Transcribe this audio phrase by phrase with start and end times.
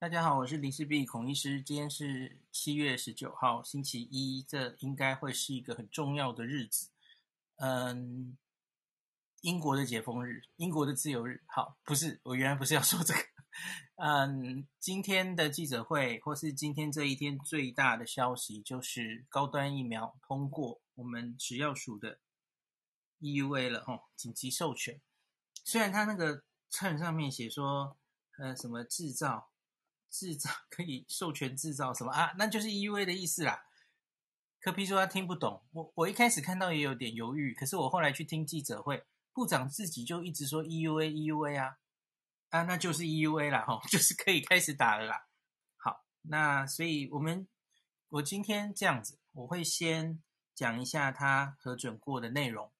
[0.00, 1.60] 大家好，我是林氏璧孔医师。
[1.60, 6.90] 今天是七月十九号，星期一，这应该会是一个很重要的日子。
[7.56, 8.38] 嗯，
[9.40, 11.42] 英国的解封日，英国的自由日。
[11.48, 13.20] 好，不是，我原来不是要说这个。
[13.96, 22.20] 嗯，今天的记者会，或是今天这一天最大的消息，就是高端疫苗通过我们食药署的
[23.18, 25.00] EUA 了，哦，紧急授权。
[25.64, 27.96] 虽然它那个册上面写说，
[28.38, 29.50] 呃，什么制造。
[30.10, 32.34] 制造 可以授权制造什么啊？
[32.38, 33.64] 那就是 EUA 的意思啦。
[34.60, 41.78] 柯 P 说他听不懂，我我一开始看到也有点犹豫，可是我后来去听记者会，部长自己就一直说 EUA EUA 啊
[42.50, 45.28] 啊，那就是 EUA 啦，吼， 就是可以开始打了啦。
[45.76, 47.46] 好，那所以我们
[48.08, 50.20] 我今天这样子，我会先
[50.54, 52.72] 讲一下他核准过的内容。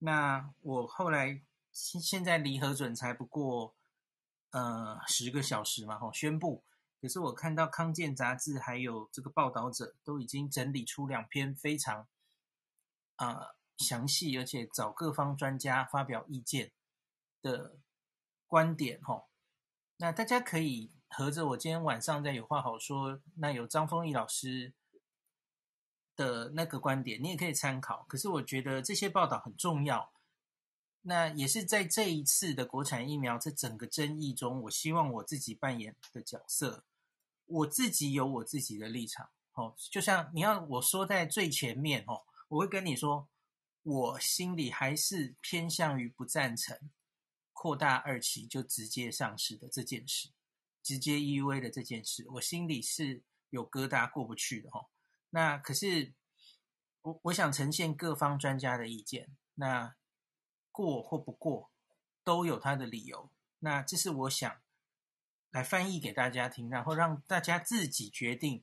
[0.00, 3.75] 那我后来现现在离核准才不过。
[4.50, 6.62] 呃，十个小时嘛，吼，宣布。
[7.00, 12.08] 可是我看到康健杂志还有这个报道者都已经整理出两篇非常
[13.16, 16.72] 啊、详细，而且找各方专家发表意见
[17.42, 17.76] 的
[18.46, 19.28] 观点，吼。
[19.98, 23.20] 那大家可以合着我今天晚上再有话好说。
[23.36, 24.72] 那有张丰毅老师
[26.16, 28.04] 的那个观点，你也可以参考。
[28.08, 30.12] 可是我觉得这些报道很重要。
[31.08, 36.84] 那也是在这一次的国产疫苗这整个争议中，我希望我自己扮演的角色，
[37.44, 43.28] 我自己有我自己的立场，哦，就像你要我说在最前面，哦，我会跟你说，
[43.84, 46.76] 我心里还是偏向于不赞成
[47.52, 50.30] 扩大二期就直接上市的这件事，
[50.82, 54.88] 直接 EUA 的这件事，我心里是有疙瘩过不去的，哦，
[55.30, 56.12] 那可是
[57.02, 59.94] 我我想呈现各方专家的意见，那。
[60.76, 61.70] 过或不过
[62.22, 64.60] 都有他的理由，那这是我想
[65.50, 68.62] 来翻译给大家听，然后让大家自己决定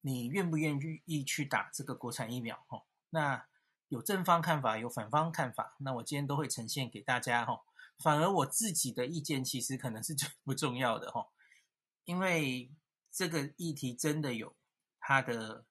[0.00, 2.64] 你愿不愿意去打这个国产疫苗。
[2.66, 3.46] 哦，那
[3.86, 7.44] 有正方看法，有反方看法，那我今天都会呈现给大家。
[7.46, 7.62] 哈，
[7.98, 11.12] 反而我自己的意见其实可能是 最不重要的。
[11.12, 11.28] 哈，
[12.04, 12.68] 因为
[13.12, 14.56] 这个议题真的有
[14.98, 15.64] 它的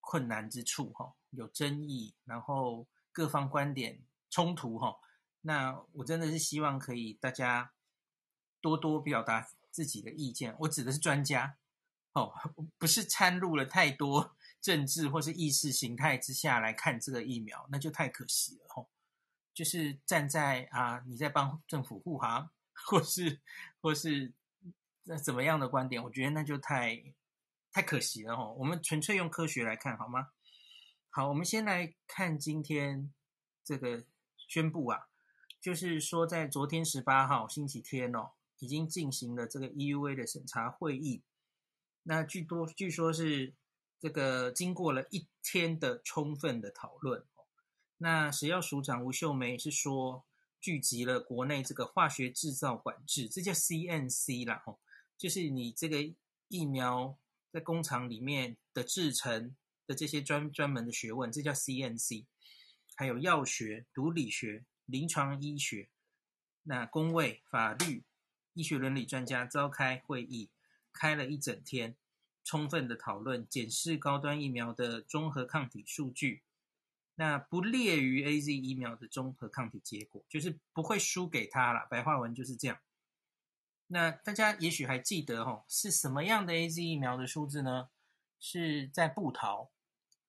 [0.00, 0.92] 困难之处。
[0.92, 4.00] 哈，有争议，然后各方观点。
[4.32, 4.98] 冲突哈，
[5.42, 7.74] 那我真的是希望可以大家
[8.62, 10.56] 多多表达自己的意见。
[10.60, 11.58] 我指的是专家
[12.14, 12.32] 哦，
[12.78, 18.86] 不是掺入了太多政治或是意识形态之下来看这个疫苗，那就太可惜了哈。
[19.52, 23.38] 就是站在啊，你在帮政府护航，或是
[23.82, 24.32] 或是
[25.02, 27.14] 那怎么样的观点，我觉得那就太
[27.70, 28.48] 太可惜了哈。
[28.52, 30.28] 我们纯粹用科学来看好吗？
[31.10, 33.12] 好，我们先来看今天
[33.62, 34.06] 这个。
[34.52, 35.08] 宣布啊，
[35.62, 41.22] 就是说在昨天十八号星期天哦，已经进行了这个 EUA 的审查会议。
[42.02, 43.54] 那据多据说是
[43.98, 47.24] 这个经过了一天的充分的讨论。
[47.96, 50.26] 那食药署长吴秀梅是说，
[50.60, 54.76] 聚集了国内这个化学制造管制，这叫 CNC 啦，哦，
[55.16, 56.12] 就是你这个
[56.48, 57.16] 疫苗
[57.50, 62.26] 在工厂里面的制程的这些专专门的学问，这叫 CNC。
[62.94, 65.88] 还有药学、毒理学、临床医学，
[66.64, 68.04] 那公卫、法律、
[68.52, 70.50] 医学伦理专家召开会议，
[70.92, 71.96] 开了一整天，
[72.44, 76.42] 充分的讨论，检视高端疫苗的中和抗体数据，
[77.16, 81.86] 那不劣于 AZ 疫苗的中和抗体结果，就是不会输给他了。
[81.90, 82.78] 白话文就是这样。
[83.88, 87.88] 那大家也许还记得哦，是什么样的 AZ 疫苗的数字呢？
[88.38, 89.71] 是在布桃。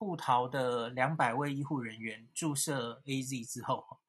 [0.03, 4.01] 部桃的两百位医护人员注射 AZ 之后，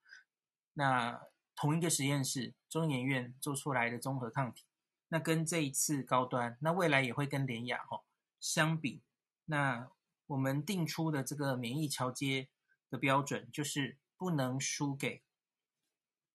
[0.73, 1.23] 那
[1.55, 4.65] 同一个实验室中研院做出来的中和抗体，
[5.07, 8.03] 那跟这一次高端，那未来也会跟联雅哈
[8.41, 9.03] 相比，
[9.45, 9.89] 那
[10.27, 12.49] 我们定出的这个免疫桥接
[12.91, 15.23] 的标准就是不能输给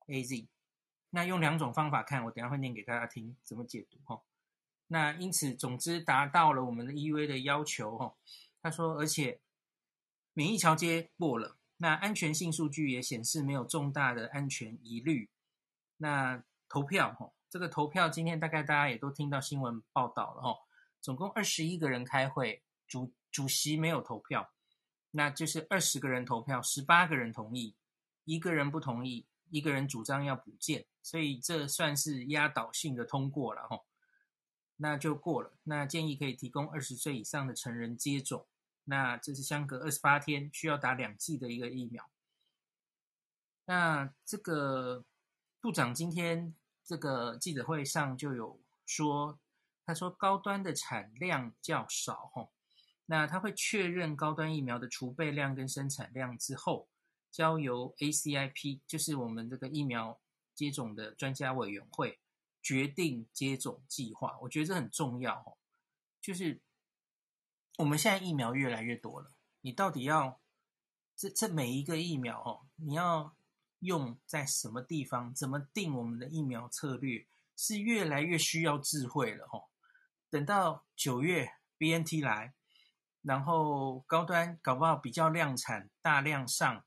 [0.08, 0.48] AZ。
[1.09, 4.22] 那用两种方法看，我等下会念给大家听怎么解读哈。
[4.88, 8.16] 那因此，总之达到了我们的 EUA 的要求哈。
[8.62, 9.42] 他说，而且。
[10.34, 15.30] 免疫桥接过了，那安全性数据也显示没有重大的安全疑虑。
[15.98, 20.56] 那投票，哈，这个投票今天大概大家也都听到新闻报道了，哈，
[21.02, 24.52] 总共二十一个人开会，主主席没有投票，
[25.12, 27.75] 那就是二十个人投票，十八个人同意，
[28.24, 33.82] 一个人不同意，一个人主张要补件，所以这算是压倒性的通过了，哈，
[34.78, 35.54] 那就过了。
[35.64, 38.48] 那建议可以提供二十岁以上的成人接种。
[38.89, 42.09] 那这是相隔二十八天需要打两剂的一个疫苗。
[43.65, 45.06] 那这个
[45.62, 49.38] 部长今天这个记者会上就有说，
[49.86, 52.51] 他说高端的产量较少，吼，
[53.06, 56.89] 那他会确认高端疫苗的储备量跟生产量之后，
[57.31, 60.19] 交由 ACIP，就是我们这个疫苗
[60.56, 62.19] 接种的专家委员会
[62.63, 64.39] 决定接种计划。
[64.41, 65.59] 我觉得这很重要，吼，
[66.19, 66.59] 就是
[67.80, 69.31] 我们现在疫苗越来越多了，
[69.62, 70.42] 你到底要
[71.16, 73.34] 这这每一个疫苗，哦，你要
[73.80, 79.70] 用在什么地方，怎么定我们的疫苗策略，是越来越需要智慧了，吼。
[80.30, 82.54] 等到九月 BNT 来，
[83.22, 86.84] 然后高端搞不好比较量产大量上，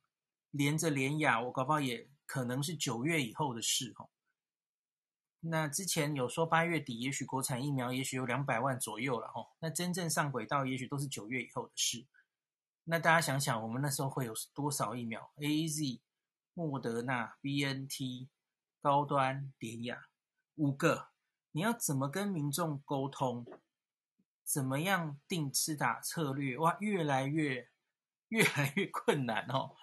[0.51, 4.11] 连着联雅，我搞不好也可能是九月以后的事哦。
[5.45, 9.49] 那之前有说八月底，也许国产疫苗也许有两百万左右了哦。
[9.59, 12.07] 那真正上轨道，也许都是九月以后的事。
[12.85, 16.01] 那大家想想，我们那时候会有多少疫苗？AZ、
[16.55, 18.29] 莫德纳、BNT、
[18.81, 20.07] 高端、典雅，
[20.55, 21.09] 五个。
[21.51, 23.45] 你要怎么跟民众沟通？
[24.45, 26.57] 怎么样定次打策略？
[26.59, 27.69] 哇，越来越
[28.29, 29.75] 越来越困难哦。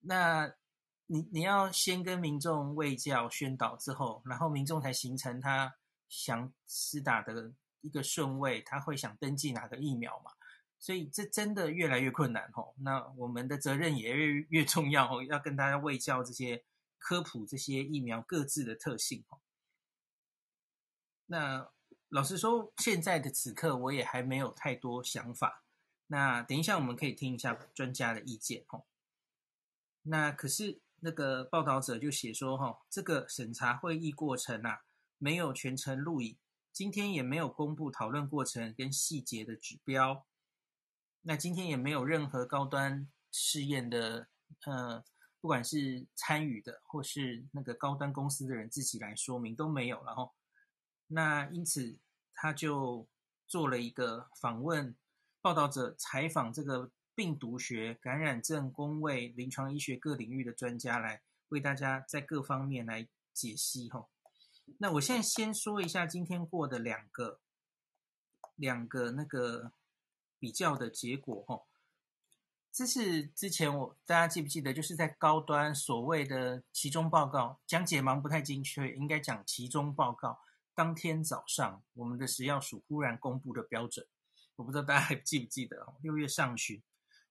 [0.00, 0.54] 那
[1.06, 5.76] 你你要先跟民众卫教宣导之后，然后民众才形成他
[6.08, 10.32] 想施打的一个顺位，他会想登记哪个疫苗嘛？
[10.78, 12.74] 所以这真的越来越困难哦。
[12.78, 16.64] 那我们的责任也越越重要哦，要跟大家卫教这些
[16.98, 19.38] 科普这些疫苗各自的特性哦。
[21.26, 21.70] 那
[22.08, 25.64] 老实说，现在的此刻我也还没有太多想法。
[26.08, 28.84] 那等一下我们可以听一下专家的意见哈。
[30.02, 34.80] 那可是那个报道者就写说哈，这个审查会议过程啊，
[35.18, 36.36] 没有全程录影，
[36.72, 40.26] 今天也没有公布讨论过程跟细节的指标。
[41.22, 44.26] 那今天也没有任何高端试验的
[44.64, 45.04] 呃，
[45.40, 50.32] 不管是参与的或是那个高端公司的人自己来说明都没有了哈。
[51.06, 51.96] 那因此，
[52.34, 53.06] 他就
[53.46, 54.96] 做了一个访问，
[55.40, 63.88] 报道者采访这个病毒学、感染症、公卫、临床医学各领域的专家，来为大家在各方面来解析。
[63.88, 64.06] 哈，
[64.78, 67.40] 那我现在先说一下今天过的两个
[68.54, 69.72] 两个那个
[70.38, 71.42] 比较的结果。
[71.48, 71.62] 哈，
[72.70, 80.38] 这是之前我大家记不记得，就是在高端所谓的期中报告讲解盲不太精确，应该讲期中报告。
[80.74, 84.06] 当天早上，我们的食药署忽然公布的标准，
[84.56, 85.94] 我不知道大家还记不记得？
[86.02, 86.82] 六月上旬，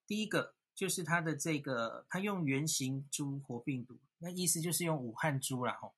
[0.08, 5.96] 第一个就是它的这个，它用原型猪活病毒，那意思就是用武汉猪啦吼，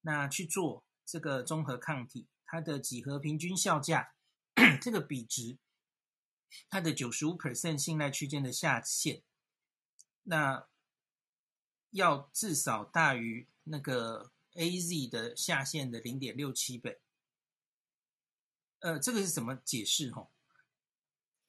[0.00, 4.14] 那去做这个综合抗体，它的几何平均效价，
[4.80, 5.58] 这个比值，
[6.68, 9.22] 它的九十五 percent 信赖区间的下限，
[10.24, 10.66] 那
[11.90, 14.30] 要至少大于那个。
[14.56, 17.00] A Z 的下限的零点六七倍，
[18.78, 20.12] 呃，这个是怎么解释？
[20.12, 20.30] 吼，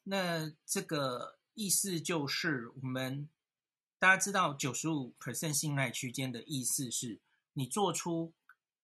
[0.01, 3.27] 那这个意思就是，我们
[3.97, 7.19] 大家知道九十五 percent 信赖区间的意思是，
[7.53, 8.33] 你做出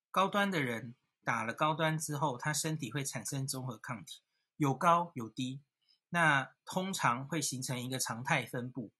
[0.09, 4.21] 高端的人打了高端之后，他身体会产生综合抗体，
[4.57, 5.61] 有高有低，
[6.09, 8.91] 那通常会形成一个常态分布。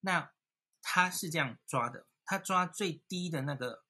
[0.00, 0.32] 那
[0.80, 3.84] 他是这样抓的，他抓最低的那个。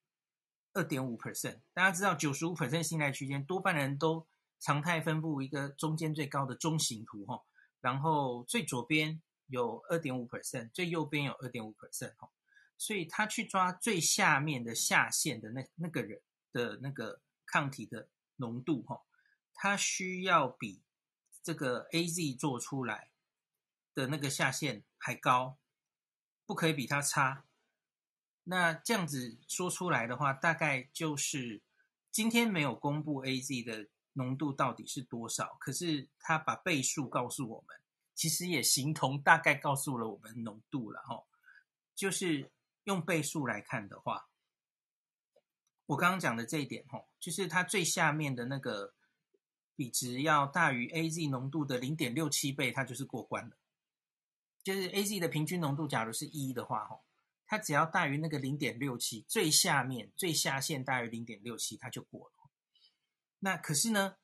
[0.74, 4.26] 二点五 percent，大家知道九十五 percent 信赖区间，多半人都
[4.58, 7.42] 常态分布一个中间最高的中型图哈，
[7.82, 12.30] 然后最左边有二点五 percent，最右边有二点五 percent 哈，
[12.78, 16.22] 所以他去抓最下面的下限的那那个人
[16.52, 19.02] 的那个抗体的浓度哈，
[19.52, 20.80] 他需要比
[21.42, 23.10] 这个 AZ 做出来
[23.94, 25.58] 的那个下限还高，
[26.46, 27.44] 不可以比它差。
[28.44, 31.62] 那这样子说出来的话，大概就是
[32.10, 37.76] 今天没有公布 AZ 的浓度到底是多少，可是他把倍数告诉我们，
[38.14, 41.24] 其实也形同大概告诉了我们浓度了哈。
[41.94, 42.50] 就是
[42.84, 44.28] 用倍数来看的话，
[45.86, 48.94] 我刚刚讲的这一点哈，就是它最下面的那个
[49.76, 53.56] 比值要大于 AZ 浓度的零点六七倍，它就是过关了。
[54.62, 57.00] 就是 AZ 的平均浓度，假如是一的话哈。
[57.44, 62.41] 它只要大于那个零点六七，最下面最下限大于零点六七，它就过了。
[63.44, 64.18] 那可是呢，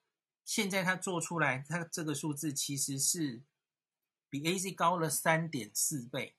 [0.45, 3.43] 现在它做出来，它这个数字其实是
[4.31, 6.37] 比 AZ 高了三点四倍，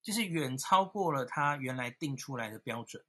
[0.00, 3.04] 就是远超过了它原来定出来的标准。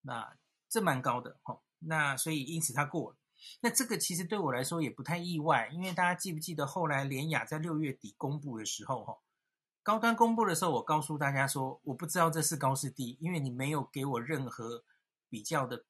[0.00, 0.36] 那
[0.68, 1.62] 这蛮高的哈。
[1.78, 3.16] 那所以因此它过了。
[3.60, 9.18] 那这个其实对我来说也不太意外，因为大家记不记得后来联雅在六月底公布的时候哈？
[9.84, 14.84] 高端公布的时候，我告诉大家说，我不知道这是高是低，因为你没有给我任何
[15.28, 15.84] 比较的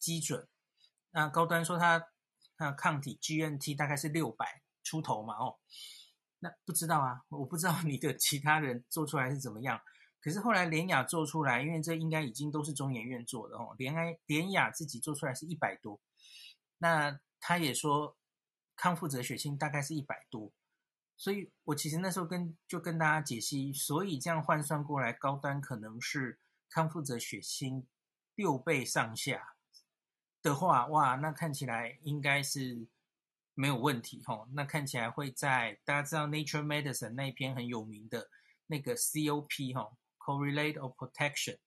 [0.00, 0.48] 基准。
[1.10, 2.08] 那高端说他
[2.58, 5.58] 那抗体 GNT 大概是六百出头嘛，哦，
[6.40, 9.80] 那不知道啊，我不知道你的其他人做出来是怎么样。
[10.20, 16.00] 可是后来联雅做出来，因为这应该已经都是中研院做的哦，联埃联雅自己做出来是一百多，
[16.78, 18.16] 那他也说
[18.76, 20.52] 康复者血清大概是一百多。
[21.16, 26.38] 所以我其实那时候跟就跟大家解析，所以这样换算过来，高端可能是
[26.68, 27.86] 康复者血清
[28.34, 29.54] 六倍上下
[30.48, 32.86] 的话，哇，那看起来应该是
[33.54, 34.48] 没有问题吼。
[34.52, 38.30] 那看起来会在大家知道 Nature Medicine 那一篇很有名的
[38.66, 41.58] 那个 COP 吼 Correlate of Protection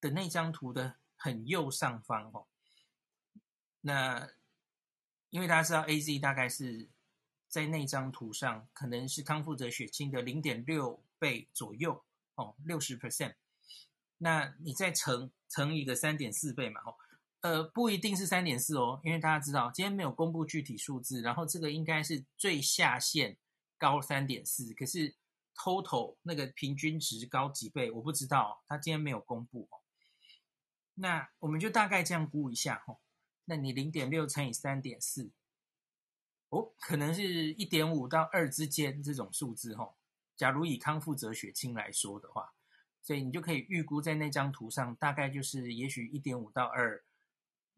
[0.00, 2.46] 的那张图的很右上方哦。
[3.80, 4.30] 那
[5.30, 6.88] 因为大家知道 AZ 大概是。
[7.50, 12.04] 在那张图上，可能是康复者血清的零点六倍左右
[12.36, 13.34] 哦，六十 percent。
[14.18, 16.94] 那你再乘乘一个三点四倍嘛，哦，
[17.42, 23.38] 呃，不一定是三点四哦，因为大家知道今天没有公布具体数字，然后这个应该是最下限
[23.78, 25.14] 高三点四，可是
[25.54, 29.80] total 那个平均值高几倍，我不知道，他今天没有公布哦。
[30.94, 32.98] 那我们就大概这样估一下哦，
[33.46, 35.30] 那你零点六乘以三点四。
[36.50, 39.94] 哦，可能是一点五到二之间这种数字哈。
[40.36, 42.52] 假如以康复者血清来说的话，
[43.00, 47.02] 所以你就可以预估在那张图上，大概就是也许一点五到二。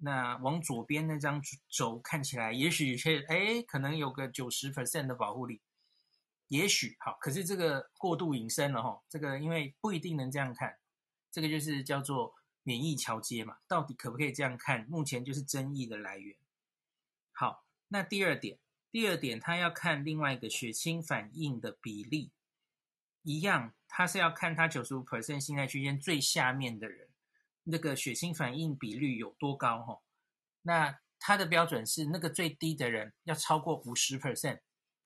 [0.04, 5.60] 那往左边那张轴看起来，也许是哎，可能有个九十 percent 的保护力，
[6.48, 7.16] 也许好。
[7.20, 10.78] 可是这个过度引申了哈，这个因为不一定能这样看，
[11.30, 14.84] 这个就是叫做免疫桥接嘛，到底可不可以这样看？
[14.88, 16.36] 目前就是争议的来源。
[17.32, 17.64] 好。
[17.94, 18.58] 那第二点，
[18.90, 22.32] 第二点，他要看另外一个血清反应的比例，
[23.22, 27.10] 一样，他是要看他九十五 percent 信赖区间最下面的人，
[27.64, 29.82] 那个血清反应比率有多高？
[29.82, 30.00] 哈，
[30.62, 34.60] 那它的标准是那个最低的人要超过五十 percent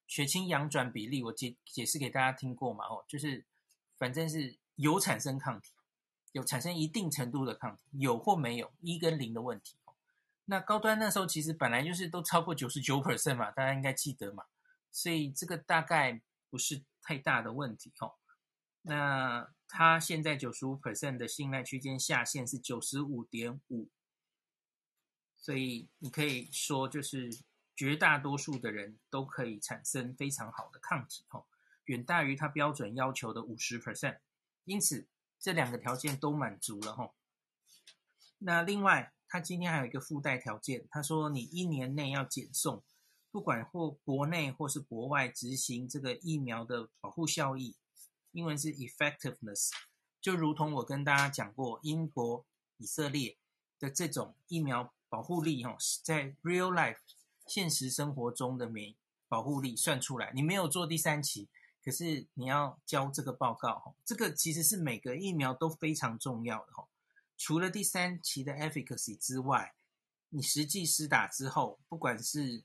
[0.06, 2.86] 血清阳转比例，我解解释给大家听过嘛？
[2.86, 3.44] 哦，就是
[3.98, 5.72] 反正是有产生抗体，
[6.32, 9.76] 有产生一定程度的抗体，有或没有，一跟零的问题。
[10.48, 14.44] 那高端那时候其实本来就是都超过九十九 percent 嘛，大家应该记得嘛，
[14.92, 18.14] 所以这个大概不是太大的问题哦。
[18.86, 23.90] 那它现在九十五 percent 的信赖区间下限是九十五点五，
[25.36, 27.30] 所以你可以说就是
[27.74, 31.44] 绝大多数的人都可以产生非常好的抗体哦，
[31.84, 34.20] 远大于它标准要求的五十 percent，
[34.64, 37.14] 因此这两个条件都满足了哦。
[38.38, 39.12] 那另外。
[39.28, 42.84] 他今天还有一个附带条件，他说你一年内要检送，
[43.32, 47.76] 不管或国内或是国外执行这个疫苗的保护效益，
[48.36, 49.70] 英文是 effectiveness，
[50.20, 52.44] 就如同我跟大家讲过，英国、
[52.76, 53.38] 以色列
[53.78, 55.74] 的这种疫苗保护力，哈，
[56.04, 56.98] 在 real life
[57.46, 58.94] 现实生活中的免
[59.26, 61.48] 保护力算出来，你没有做第三期，
[61.82, 66.86] 可是你要交这个报告，哈，这个其实是每个疫苗都非常重要的，哈。
[67.38, 69.74] 除了第三期的 efficacy 之外，
[70.28, 72.64] 你实际施打之后，不管是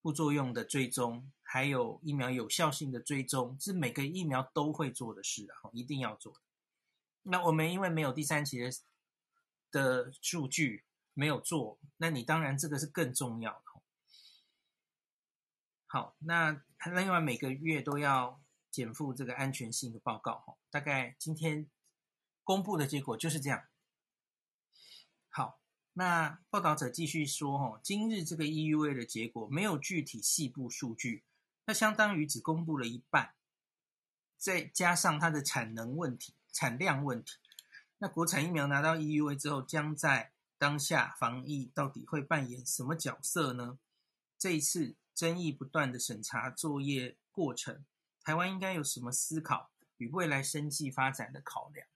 [0.00, 6.34] 副作用的追踪，还有疫苗有效性的追踪，是每个疫苗都会做的事啊，一定要做。
[7.22, 8.72] 那我们因为没有第三期的
[9.70, 13.64] 的数据没有做，那你当然这个是更重要的。
[15.86, 16.60] 好，那
[16.92, 18.42] 另外每个月都要
[18.72, 21.70] 减负这个安全性的报告，大概今天
[22.42, 23.64] 公布的结果就是这样。
[25.28, 25.60] 好，
[25.92, 31.22] 那报道者继续说，哈，今日这个 EUA 的结果没有具体细部数据，
[31.66, 33.34] 那相当于只公布了一半，
[34.36, 37.38] 再加上它的产能问题、产量问题，
[37.98, 43.78] 那国产疫苗拿到 EUA 之后，将在当下防疫到底会扮演什么角色呢？
[44.38, 47.84] 这一次争议不断的审查作业过程，
[48.22, 51.86] 台湾应该有什么思考与未来生计发展的考量？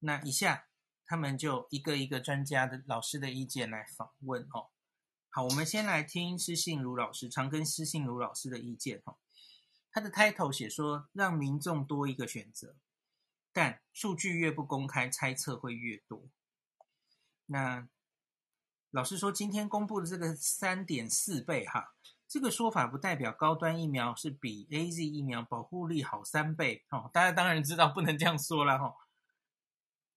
[0.00, 0.66] 那以下。
[1.06, 4.68] 他们就一个一个专家的老师的意见来访问哦。
[5.32, 9.16] 好，我们先来听施信如老师，常跟施信如老师的意见哦。
[9.92, 12.74] 他的 title 写说，让民众多一个选择，
[13.52, 16.24] 但数据越不公开，猜测会越多。
[17.46, 17.88] 那
[18.90, 21.94] 老师说，今天公布的这个三点四倍哈，
[22.26, 27.08] 这个说法不代表高端疫苗是比 AZ 疫苗保护力好三倍哦。
[27.12, 28.96] 大家当然知道不能这样说了哈。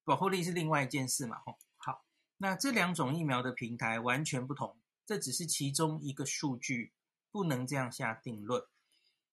[0.04, 2.04] 保护力是另外一件事嘛，吼，好，
[2.38, 6.94] 那这两种疫苗的平台完全不同，这只是其中一个数据，
[7.32, 8.66] 不能这样下定论。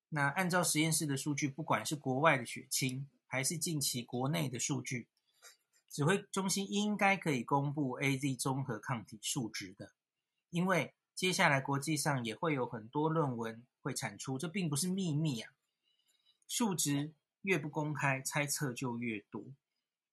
[0.08, 5.06] 那按照实验室的数据，不管是国外的血清，还是近期国内的数据，
[5.88, 9.92] 指挥中心应该可以公布 AZ 综合抗体数值的，
[10.50, 15.52] 因为接下来国际上也会有很多论文会产出，这并不是秘密啊。
[16.48, 17.12] 数值
[17.42, 19.44] 越不公开，猜测就越多。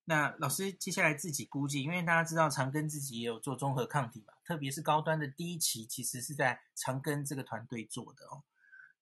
[0.10, 8.44] 那老师接下来自己估计，因为大家知道长庚自己也有做综合抗体嘛，特别是高端的第一期，其实是在长庚这个团队做的哦。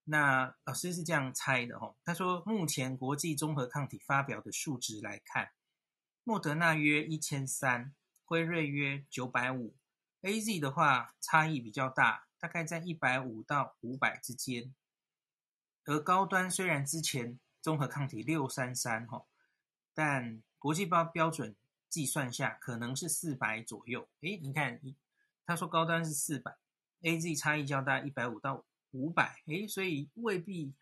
[0.06, 5.52] 那老师是这样猜的哦，他说目前国际综合抗体发表的数值来看，
[6.24, 7.94] 莫德纳约一千三，
[8.26, 9.76] 辉瑞约九百五。
[10.24, 14.74] AZ 的话差异比较大，大概在一百五到五百之间。
[15.84, 19.28] 而高端虽然之前综合抗体六三三哈，
[19.94, 21.56] 但国际标标准
[21.90, 24.10] 计算下可能是四百左右。
[24.22, 24.82] 诶，你看，
[25.46, 26.58] 他说高端是四百
[27.02, 29.44] ，AZ 差异较大，一百五到五百。
[29.46, 30.74] 诶，所以未必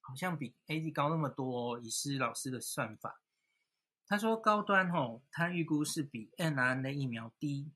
[0.00, 1.80] 好像比 AZ 高那么多哦。
[1.82, 3.20] 以施老师的算法，
[4.06, 7.72] 他说高端哦，他预估是比 mRNA 疫苗低。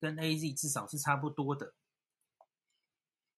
[0.00, 1.74] 跟 AZ 至少是差不多的。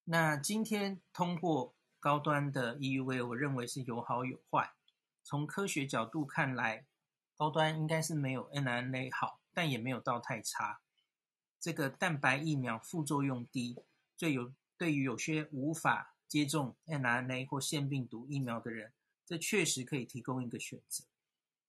[0.04, 4.74] 那今天通过高端的 EUA，我认为是有好有坏。
[5.24, 6.86] 从科学角度看来，
[7.36, 10.80] 高端应该是没有 mRNA 好，但也没有到太差。
[11.58, 13.82] 这个蛋白疫苗副作用低，
[14.16, 18.92] 最有对于有些无法接种 mRNA 或腺病毒疫苗的人，
[19.26, 21.04] 这确实可以提供一个选择。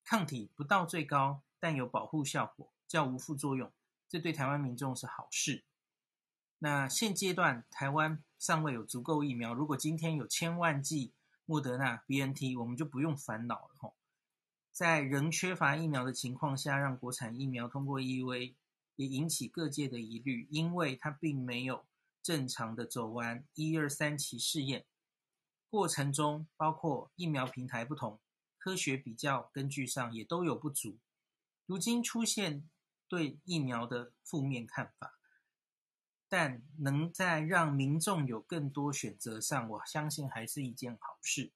[0.03, 3.72] 抗体不到最高，但有保护效果，较无副作用。
[4.07, 5.63] 这对台湾民众是好事。
[6.60, 11.13] 那现阶段台湾尚未有足够疫苗，如果今天有千万剂
[11.45, 13.95] 莫德纳 BNT，我们就不用烦恼了吼。
[14.75, 18.55] 在仍缺乏疫苗的情况下，让国产疫苗通过 EUA，
[18.98, 21.86] 也引起各界的疑虑，因为它并没有
[22.22, 24.86] 正常的走完一二三期试验，
[25.70, 28.20] 过程中包括疫苗平台不同，
[28.58, 30.98] 科学比较根据上也都有不足。
[31.65, 32.67] 如今出现。
[33.08, 35.20] 对疫苗的负面看法，
[36.27, 41.52] 但能在让民众有更多选择上，我相信还是一件好事。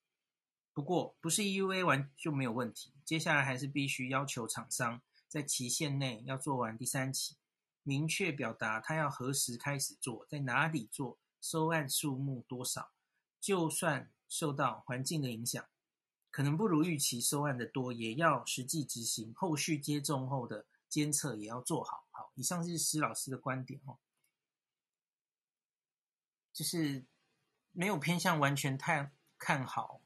[0.80, 7.36] 不过，不是 EUA 完就没有问题，接下来还是必须要求厂商在期限内要做完第三期，
[7.82, 12.92] 明确表达他要何时开始做，在哪里做，收案数目多少。
[13.38, 15.62] 就算受到环境的影响，
[16.30, 20.64] 可能不如预期收案的多，也要实际执行，后续接种后的。
[20.88, 22.08] 监测也要做好。
[22.10, 23.98] 好，以上是施老师的观点哦，
[26.54, 27.04] 就是
[27.70, 30.00] 没有偏向完全太看好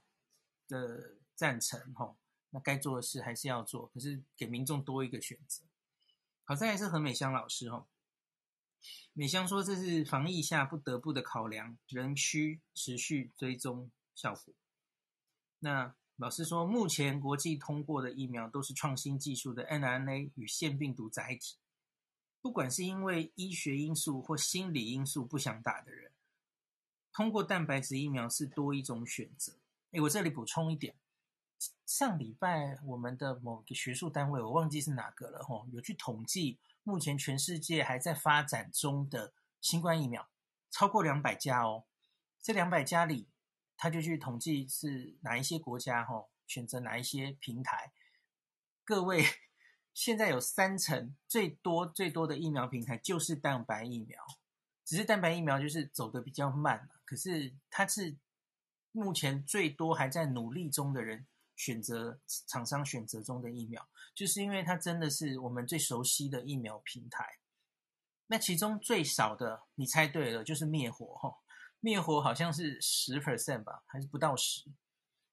[0.74, 2.16] 的赞成哈。
[2.50, 5.62] 那该做的事还是要做，可是给民众多一个选择。
[6.44, 7.86] 好，再来是何美香老师哈，
[9.12, 14.52] 美香说这是防疫下不得不的考量，仍需持续追踪效果。
[15.60, 15.94] 那。
[16.16, 21.56] 老师说，目前国际通过的疫苗都是创新技术的 mRNA 与腺病毒载体。
[22.40, 26.12] 不管是因为医学因素或心理因素不想打的人，
[27.12, 29.54] 通过蛋白质疫苗是多一种选择。
[29.94, 30.94] 诶，我这里补充一点，
[31.86, 40.28] 上礼拜我们的某个学术单位，我忘记是哪个了吼，有去统计目前全世界还在发展中的新冠疫苗，
[40.70, 41.84] 超过两百家哦。
[42.42, 43.28] 这两百家里。
[43.76, 47.92] 他就去统计是哪一些国家吼，选择哪一些平台。
[48.84, 49.24] 各位，
[49.92, 54.24] 现在有三成最多最多的疫苗平台就是蛋白疫苗，
[54.84, 58.16] 只是蛋白疫苗就是走得比较慢，可是它是
[58.96, 61.26] 目前最多还在努力中的人
[61.56, 67.38] 选择厂商选择中的疫苗，就是因为它真的是我们最熟悉的疫苗平台。
[68.28, 71.36] 那其中最少的，你猜对了，就是灭活吼。
[71.80, 74.62] 灭活好像是十 percent 吧，还是不到十？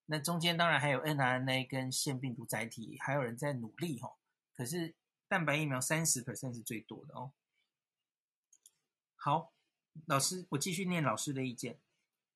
[0.07, 4.11] 那中间当然还有 mRNA 跟腺病毒载体，还有人在努力哈。
[4.55, 4.95] 可是
[5.27, 7.31] 蛋白疫苗三十 percent 是最多的哦。
[9.15, 9.53] 好，
[10.05, 11.79] 老师，我继续念老师的意见。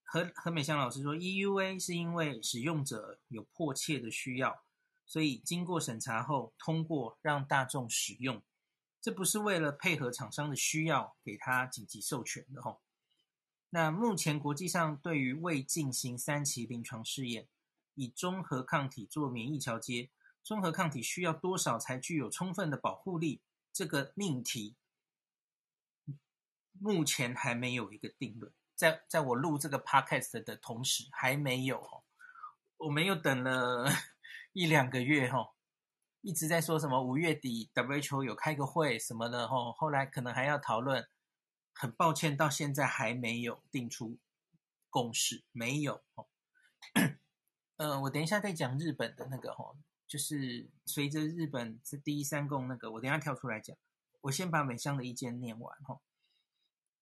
[0.07, 4.63] 何何美香老师说，EUA 是因为使用者有迫切的需要，
[5.05, 8.41] 所以经过审查后通过让大众使用，
[9.01, 12.79] 这不是为了配合厂商的需要给他紧急授权的哈。
[13.71, 17.49] 那目前国际上对于未进行三期临床试验，
[17.95, 20.09] 以中和抗体做免疫桥接，
[20.43, 23.41] 中和抗体需要多少才具有充分的保护力？
[23.73, 24.75] 这个命题
[26.79, 28.53] 目前还没有一个定论。
[28.75, 32.03] 在在我录这个 podcast 的同时，还没有，
[32.77, 33.89] 我们又等了
[34.53, 35.53] 一两个月哈，
[36.21, 41.07] 一直在说什么五月底 WHO 有开个会什么的哈，后来可能还要讨论。
[41.77, 44.17] 很抱歉，到现在还没有定出
[44.89, 46.25] 共识，没有哦。
[47.75, 49.75] 呃，我等一下再讲日本的那个哦，
[50.07, 53.75] 就是随着日本是第一三共那个，我等下跳出来讲。
[54.21, 55.99] 我先把美香的意见念完哈。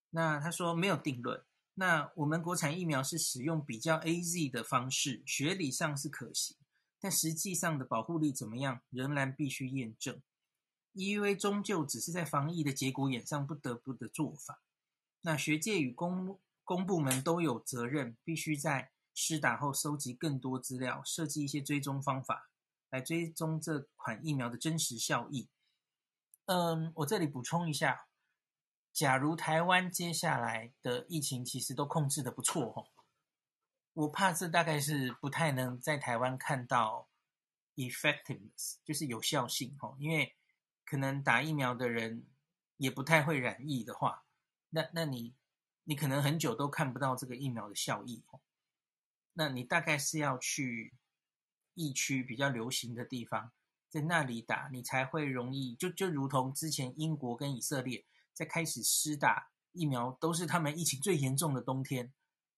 [0.10, 1.46] 那他说没有定论。
[1.76, 6.56] 那我们国产疫苗是使用比较 AZ 的方式，学理上是可行，
[7.00, 10.22] 但实际上的保护力怎么样，仍然必须验证。
[10.94, 14.62] EUA 终究只是在防疫的节骨眼上不得不的做法。
[15.22, 22.52] 那学界与公公部门都有责任，必须在施打后收集更多资料，设计一些追踪方法，
[22.92, 25.50] 来追踪这款疫苗的真实效益。
[26.46, 28.06] 嗯，我这里补充一下。
[28.94, 32.86] 假如台湾接下来的疫情其实都控制的不错哦，
[33.94, 37.10] 我怕这大概是不太能在台湾看到
[37.76, 40.36] effectiveness，就是有效性哦，因为
[40.86, 42.28] 可能打疫苗的人
[42.78, 44.26] 也不太会染疫的话，
[44.70, 45.34] 那那你
[45.86, 48.42] 你可能很久都看不到这个疫苗的效益哦，
[49.34, 50.94] 那你大概是要去
[51.74, 53.52] 疫区比较流行的地方，
[53.90, 58.06] 在那里打，你才会容易，就就如同之前英国跟以色列。
[58.34, 62.12] 在开始施打疫苗，都是他们疫情最严重的冬天，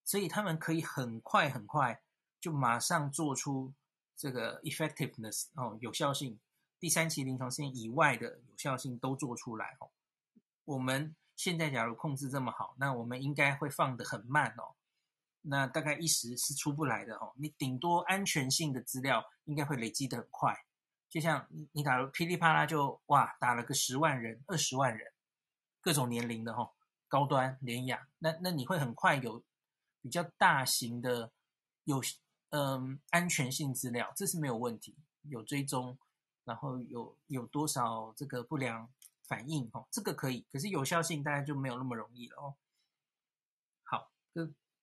[0.03, 2.01] 所以他们可以很快很快
[2.39, 3.73] 就马上做出
[4.15, 6.39] 这个 effectiveness 哦，有效性，
[6.79, 9.91] 第三期临床试验以外的有效性都做出来哦。
[10.63, 14.75] 我们现在假如控制这么好，那我们应该会放得很慢哦，
[15.41, 17.33] 那大概一时是出不来的哦。
[17.35, 20.65] 你顶多安全性的资料应该会累积得很快，
[21.09, 25.11] 就像你你打了噼里啪啦就哇打了个十万人、二十万人。
[25.85, 26.73] 各种年龄的哈，
[27.07, 29.43] 高端联亚，那那你会很快有
[30.01, 31.31] 比较大型的
[31.83, 32.01] 有
[32.49, 34.95] 嗯安全性资料，这是没有问题，
[35.29, 35.95] 有追踪，
[36.43, 38.91] 然后有有多少这个不良
[39.27, 42.55] 反应哦，这个可以，可是有效性大家就没有那么容易了哦。
[43.83, 44.11] 好，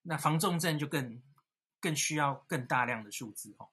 [0.02, 1.20] 那防重症就更
[1.80, 3.70] 更需要更大量的数字哦。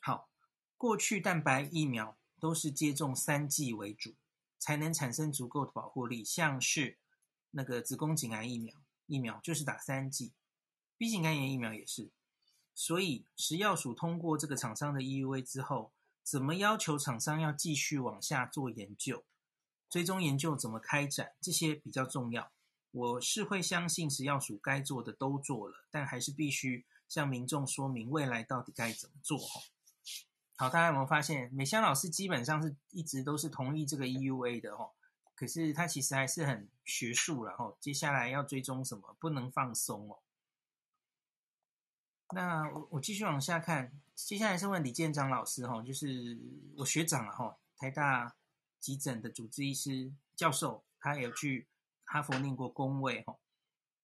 [0.00, 0.30] 好，
[0.78, 4.14] 过去蛋白疫苗都是接种三剂为主。
[4.64, 6.96] 才能产生足够的保护力，像是
[7.50, 8.74] 那个子宫颈癌疫苗，
[9.04, 10.32] 疫苗就是打三剂
[10.96, 12.10] ，B 型肝炎疫苗也是。
[12.74, 19.22] 所以食药署通过这个厂商的 EUA 之后，怎么要求厂商要继续往下做研究，
[19.90, 22.50] 追踪研究怎么开展，这些比较重要。
[22.90, 29.38] 我是会相信食药署该做的都做了，但还是必须向民众说明未来到底该怎么做。
[30.56, 34.92] 好，大家有没有发现，美香老师基本上是一直都是同意这个 EUA 的哦，
[35.34, 37.76] 可是他其实还是很学术了哦。
[37.80, 40.20] 接下来要追踪什么，不能放松哦。
[42.32, 46.38] 那我我继续往下看，接下来是问李建章老师哈，就是
[46.76, 48.36] 我学长了哈，台大
[48.78, 51.66] 急诊的主治医师教授，他有去
[52.04, 53.36] 哈佛念过公卫哈。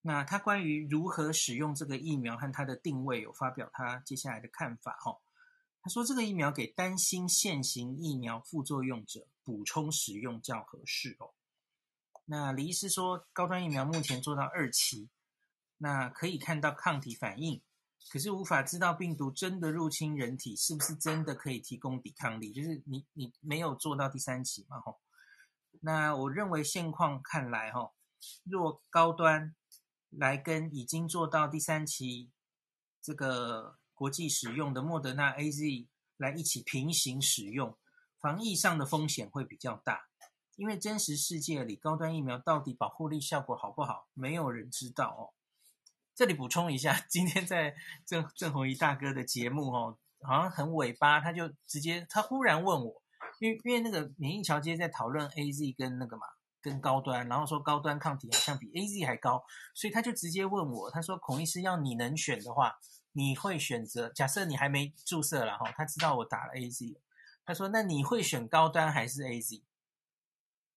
[0.01, 5.17] 那他关于如何使用这个疫苗和它的定位，有发表他接下来的看法哈。
[5.83, 11.33] 他说：“这个疫苗给担心现行疫苗副作用者补充使用较合适哦。”
[12.25, 15.09] 那李医师说，高端疫苗目前做到二期，
[15.77, 17.63] 那可以看到抗体反应，
[18.11, 24.99] 可是无法知道病毒真的入侵人体是不是真的可以提供抵抗力，就是你你没有做到第三期嘛吼。
[25.79, 27.95] 那我认为现况看来吼，
[28.43, 29.55] 若高端
[30.09, 32.29] 来跟已经做到第三期
[33.01, 33.80] 这个。
[34.01, 35.87] 国际使用的莫德纳 AZ
[36.17, 37.77] 来一起平行使用，
[38.19, 40.07] 防疫上的风险会比较大，
[40.55, 45.21] 因为真实世界里高端疫苗到底保护力效果好不好，没有人知道哦。
[46.15, 53.03] 这里补充一下，今天在郑郑弘仪大哥的节目哦，好像很尾巴，他就直接他忽然问我，
[53.39, 56.23] 因为因为那个免疫桥接在讨论 AZ 跟那个嘛
[56.59, 59.43] 跟高端，然后说高端抗体好像比 AZ 还高，
[59.75, 62.79] 所以他就直接问我，他说孔医师要你能选的话。
[63.13, 64.09] 你会选择？
[64.09, 66.97] 假设你还没注射了哈，他知道我打了 AZ，
[67.43, 69.63] 他说：“那你会选高端还是 AZ？”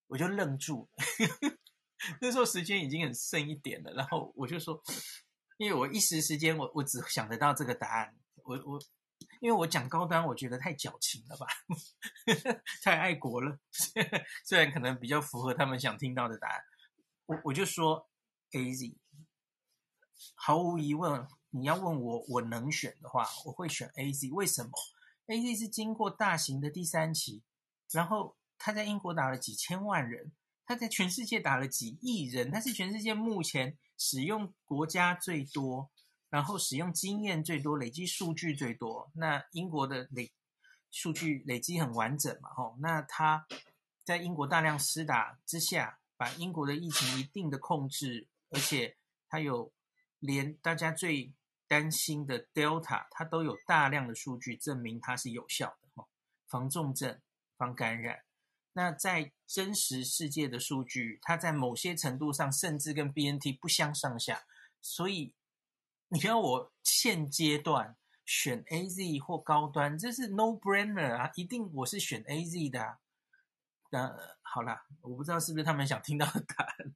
[0.09, 0.91] 我就愣住，
[2.21, 4.83] 那时候时间已经很剩一点了，然后我就说
[5.59, 8.81] ：“因为我一时时间我我只想得到这个答案，我我
[9.41, 11.47] 因为我讲高端，我觉得太矫情了吧，
[12.83, 13.59] 太爱国了，
[14.45, 16.61] 虽然可能比较符合他们想听到的答案，
[17.27, 18.09] 我我就说
[18.51, 18.97] AZ，
[20.35, 21.25] 毫无疑问。”
[21.57, 24.33] 你要问我，我能选的话，我会选 AZ。
[24.35, 24.73] 为什么
[25.29, 27.43] ？AZ 是经过大型的第三期，
[27.93, 30.33] 然后他在英国打了几千万人，
[30.67, 35.89] 他在全世界打了几亿人，他是全世界目前使用国家最多，
[36.29, 39.13] 然后使用经验最多，累积数据最多。
[39.15, 40.33] 那英国的累
[40.91, 42.51] 数据累积很完整嘛？
[42.51, 43.47] 吼，那他
[44.03, 48.97] 在英国大量施打之下，把英国的疫情一定的控制，而且
[49.29, 49.73] 他有
[50.19, 51.33] 连大家最
[51.67, 56.05] 担心的 Delta，它都有大量的数据证明它是有效的，
[56.47, 57.21] 防重症、
[57.57, 58.25] 防感染。
[58.73, 64.45] 那在真实世界的数据，它在某些程度上甚至跟 BNT 不相上下，
[64.81, 65.33] 所以
[66.09, 72.99] 你要我现阶段选 AZ 或高端，这是 no brainer 啊，一定我是选 AZ 的啊。
[74.43, 76.95] 好啦，我不知道是不是他们想听到的答案。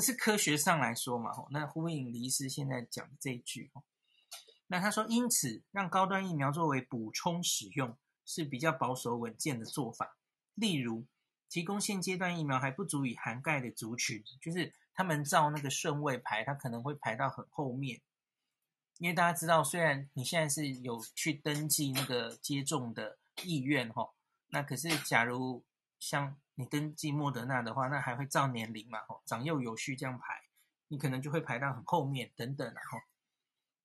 [0.00, 3.70] 是科学上来说嘛，那呼应李医师现在讲的这一句。
[4.66, 10.18] 那他说，因此让高端疫苗作为补充使用是比较保守稳健的做法。
[10.54, 11.06] 例如，
[11.48, 18.02] 提供现阶段疫苗还不足以涵盖的族群，就是他们照那个顺位排，他可能会排到很后面。
[18.98, 24.10] 因为大家知道，虽然你现在是有去登记那个接种的意愿，哈，
[24.48, 25.64] 那可是假如
[25.98, 30.42] 像你登记莫德纳的话，那还会照年龄嘛，长幼有序这样排，
[30.88, 32.98] 你可能就会排到很后面等等，然后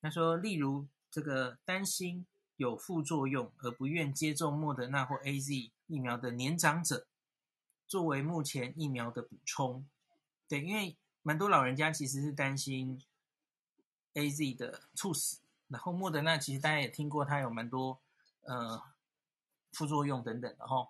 [0.02, 5.72] 他说，例如这个担心有副作用而不愿接种莫德纳或 AZ。
[5.86, 7.06] 疫苗的年长者
[7.88, 9.86] 作为目前疫苗的补充，
[10.48, 13.00] 对，因为蛮多老人家其实是担心
[14.16, 18.00] AZ 的猝死，然后莫德纳其实大家也听过，它有蛮多
[18.44, 18.82] 呃
[19.74, 20.90] 副作用等等，然后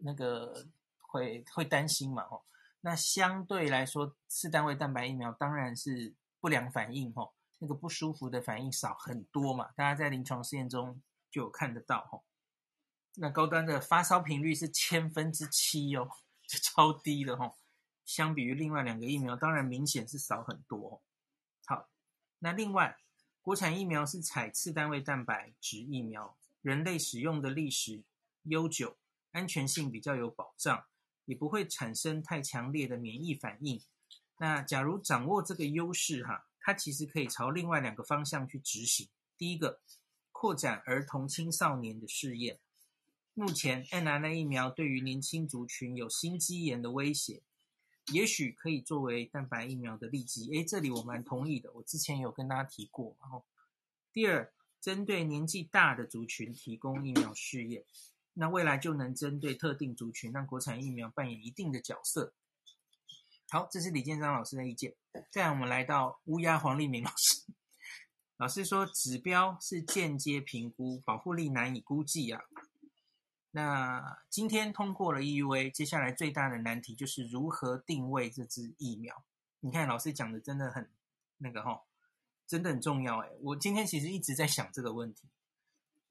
[0.00, 0.66] 那个
[1.12, 2.44] 会会担心嘛，吼，
[2.80, 12.24] 那相对来说，次单位蛋白疫苗当然是不良反应，吼，那个不舒服的反应少很多嘛，大家在临床试验中就有看得到，吼。
[13.16, 16.08] 那高端的发烧频率是千分之七哦，
[16.48, 17.54] 就超低的哦。
[18.06, 21.02] 相比于另外两个疫苗，当然明显是少很多。
[21.66, 21.90] 好，
[22.38, 22.96] 那另外
[23.42, 28.02] 国产疫苗是采次单位蛋白质疫苗，人类使用的历史
[28.44, 28.96] 悠久，
[29.30, 30.84] 安全性比较有保障，
[31.24, 33.80] 也不会产生太强烈的免疫反应。
[34.38, 39.08] 那假如掌握这个优势哈，它其实可以朝另外两个方向去执行。
[39.38, 39.80] 第一个，
[40.32, 42.58] 扩展儿童青少年的试验。
[43.34, 47.42] 目前 n r n a 疫苗对于年轻族群有心肌炎的威胁，
[48.12, 50.52] 也许可以作为蛋白疫苗的利基。
[50.52, 53.16] 诶，这里我蛮同意的，我之前有跟大家提过。
[53.20, 53.44] 然后，
[54.12, 57.84] 第二，针对年纪大的族群提供疫苗试验，
[58.34, 62.32] 那未来就能针对特定族群，让国产疫苗扮演一定的角色。
[63.50, 64.94] 好，这是李建章老师的意见。
[65.30, 67.42] 再来，我们来到乌鸦黄立明老师，
[68.38, 72.40] 老师说指标是间接评估，保护力难以估计啊。
[73.50, 79.22] 那今天通过了 EUA，接下来最大的难题就是如何定位这支疫苗。
[79.60, 80.90] 你看老师讲的真的很
[81.36, 81.82] 那个齁，
[82.46, 83.28] 真的很重要诶。
[83.42, 85.28] 我今天其实一直在想这个问题，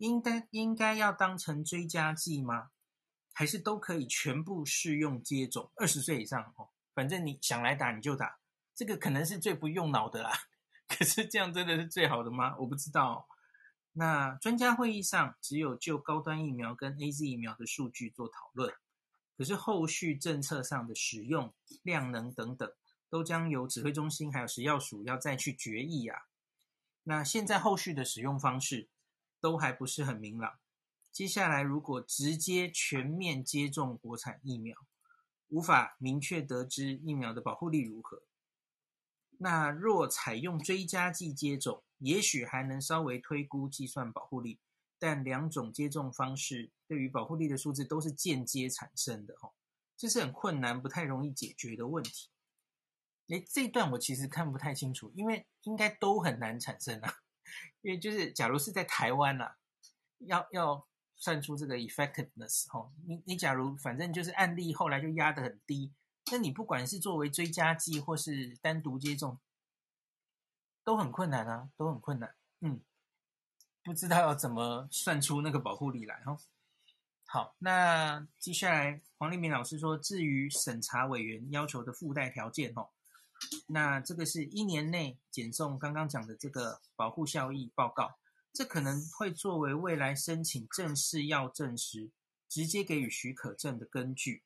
[0.01, 2.71] 应该应该要当成追加剂吗？
[3.33, 5.71] 还是都可以全部适用接种？
[5.75, 8.39] 二十岁以上哦，反正你想来打你就打，
[8.73, 10.31] 这个可能是最不用脑的啦。
[10.89, 12.55] 可是这样真的是最好的吗？
[12.57, 13.27] 我不知道。
[13.93, 18.73] 那专家会议上只有就高端疫苗跟 AZ 疫苗的数据做讨论，
[19.37, 22.71] 可是后续政策上的使用量能等等，
[23.07, 26.23] 都将由指挥中心还有食药署要再去决议啊。
[27.03, 28.89] 那现在后续的使用方式
[29.41, 30.59] 都还不是很明朗。
[31.11, 34.77] 接下来如果直接全面接种国产疫苗，
[35.49, 38.23] 无法明确得知疫苗的保护力如何。
[39.39, 44.59] 那若采用追加剂接种，也许还能稍微推估计算保护力，
[44.99, 49.53] 但两种接种方式对于保护力的数字都是间接产生的，吼，
[49.97, 52.29] 这是很困难、不太容易解决的问题。
[53.27, 57.20] 诶，这段我其实看不太清楚，因为应该都很难产生啊。
[57.81, 59.57] 因为就是假如是在台湾啊，
[60.19, 65.93] 要要算出这个 effectiveness，吼，你你假如反正就是案例后来就压得很低，
[66.31, 69.39] 那你不管是作为追加剂或是单独接种。
[70.83, 72.33] 都很困难啊，都很困难。
[72.61, 72.81] 嗯，
[73.83, 76.35] 不知道要怎么算出那个保护力来哈。
[77.27, 82.89] 好，那接下来黄立明老师说，至于审查委员要求的附带条件哦，
[83.67, 88.17] 那这个是一年内检送刚刚讲的这个保护效益报告，
[88.53, 92.11] 这可能会作为未来申请正式药证时
[92.49, 94.43] 直接给予许可证的根据，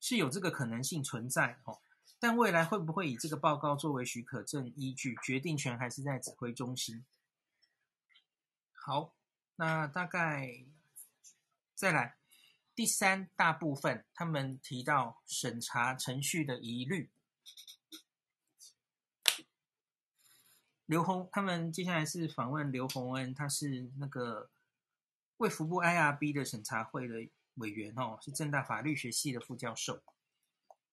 [0.00, 1.80] 是有这个可能性存在哦。
[2.18, 7.04] 但未来会不会以这个报告作为许可证依据，决定权还是在指挥中心。
[8.72, 9.14] 好，
[9.54, 10.64] 那大概
[11.76, 12.16] 再来
[12.74, 17.08] 第三大部分，他们提到审查程序的疑虑。
[20.88, 24.48] 刘洪，他们接下来是访问刘洪恩，他是那个
[25.36, 27.14] 卫福部 IRB 的审查会的
[27.56, 30.02] 委员哦，是政大法律学系的副教授。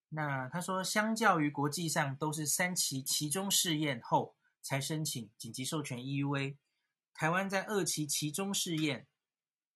[0.10, 6.58] 那他说，相较于国际上都是三期期中试验后才申请紧急授权 EUA，
[7.14, 9.08] 台湾在二期期中试验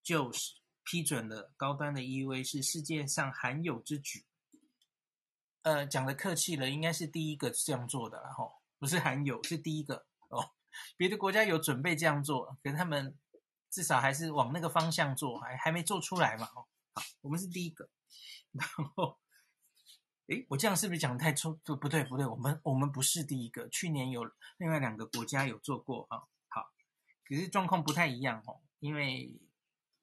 [0.03, 4.25] 就是批准了高端的 EUA 是世界上罕有之举。
[5.61, 10.08] 呃，讲的客气了，应该是第一个这样做的，然后不是罕有，是第一个。
[10.97, 13.17] 别的国家有准备这样做，可是他们
[13.69, 16.45] 至少还是往那个方向做，还还没做出来嘛。
[16.55, 17.89] 哦，好，我们是第一个。
[18.51, 19.19] 然后，
[20.27, 21.53] 诶，我这样是不是讲太粗？
[21.63, 24.23] 不不对不对，我们我们不是第一个，去年有
[24.57, 26.23] 另外两个国家有做过啊。
[26.47, 26.71] 好，
[27.23, 29.39] 可是状况不太一样哦，因为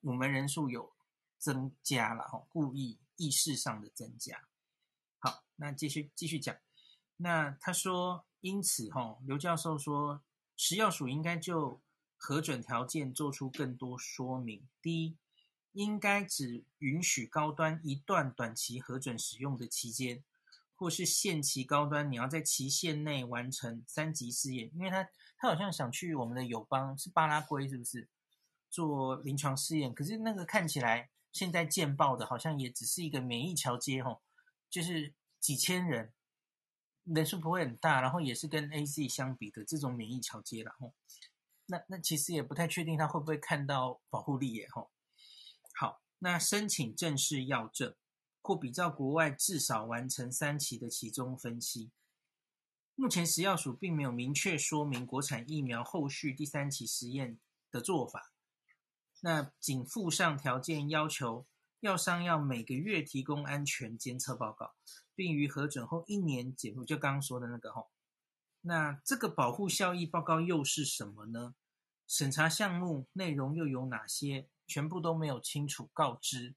[0.03, 0.95] 我们人数有
[1.39, 4.41] 增加了哈，故意意识上的增加。
[5.19, 6.57] 好，那继续继续讲。
[7.17, 10.23] 那他说，因此哈，刘教授说，
[10.57, 11.81] 食药署应该就
[12.17, 14.67] 核准条件做出更多说明。
[14.81, 15.17] 第一，
[15.73, 20.25] 应该只允许高端一段短期核准使用的期间，
[20.75, 24.71] 或是限期高端，你要在期限内完成三级试验。
[24.75, 28.09] 因为他他好像想去我们的友邦是巴拉圭，是不是
[28.71, 29.93] 做临床试验？
[29.93, 34.23] 可是那个看起来现在见报的，好像也只是一个免疫桥接吼。
[34.71, 36.13] 就是几千人，
[37.07, 40.93] 人数不会很大，然后也是跟 AZ 相比的这种免疫桥接，然后
[41.67, 44.91] 那那其实也不太确定他会不会看到保护力耶吼。
[45.75, 47.95] 好，那申请正式药证
[48.43, 51.91] 或比照国外至少完成三期的其中分析。
[52.95, 57.39] 目前食药署并没有明确说明国产疫苗后续第三期实验
[57.71, 58.33] 的做法，
[59.21, 61.47] 那仅附上条件要求。
[61.87, 64.75] 药商要每个月提供安全监测报告，
[65.15, 66.85] 并于核准后一年解除。
[66.85, 67.91] 就刚刚说的那个吼，
[68.63, 71.55] 那这个保护效益报告又是什么呢？
[72.09, 74.49] 审查项目内容又有哪些？
[74.67, 76.57] 全部都没有清楚告知。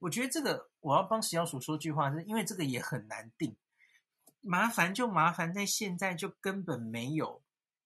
[0.00, 3.56] 我觉得这个我要帮食药署说句话，是因为这个也很难定。
[4.40, 7.42] 麻烦就麻烦在现在就根本没有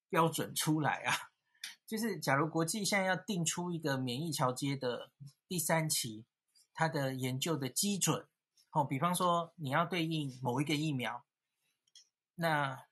[0.08, 1.30] 标准出来啊！
[1.87, 5.11] 就是假如国际现在要定出一个免疫桥接的
[5.46, 6.24] 第三期。
[6.74, 8.26] 它的研究的基准，
[8.70, 11.24] 哦，比方说你要对应某一个疫苗，
[12.35, 12.87] 那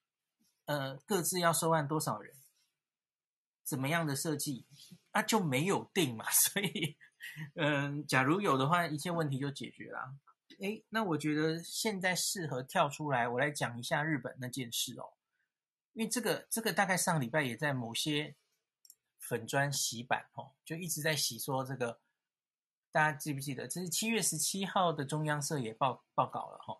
[0.67, 2.35] 呃各自要收案多少人，
[3.65, 4.67] 怎么样的设计，
[5.13, 6.99] 那、就没有定嘛， 所以
[7.55, 10.15] 嗯、假如有的话，一切问题就解决了。
[10.61, 15.15] 诶，那我觉得现在适合跳出来，我来讲一下日本那件事哦，
[15.95, 18.37] 因为这个这个大概上礼拜也在某些
[19.19, 22.01] 粉砖洗版哦，就一直在洗说这个。
[22.93, 23.69] 大家记不记得？
[23.69, 26.79] 这是七月十七号的中央社也报报告了哈。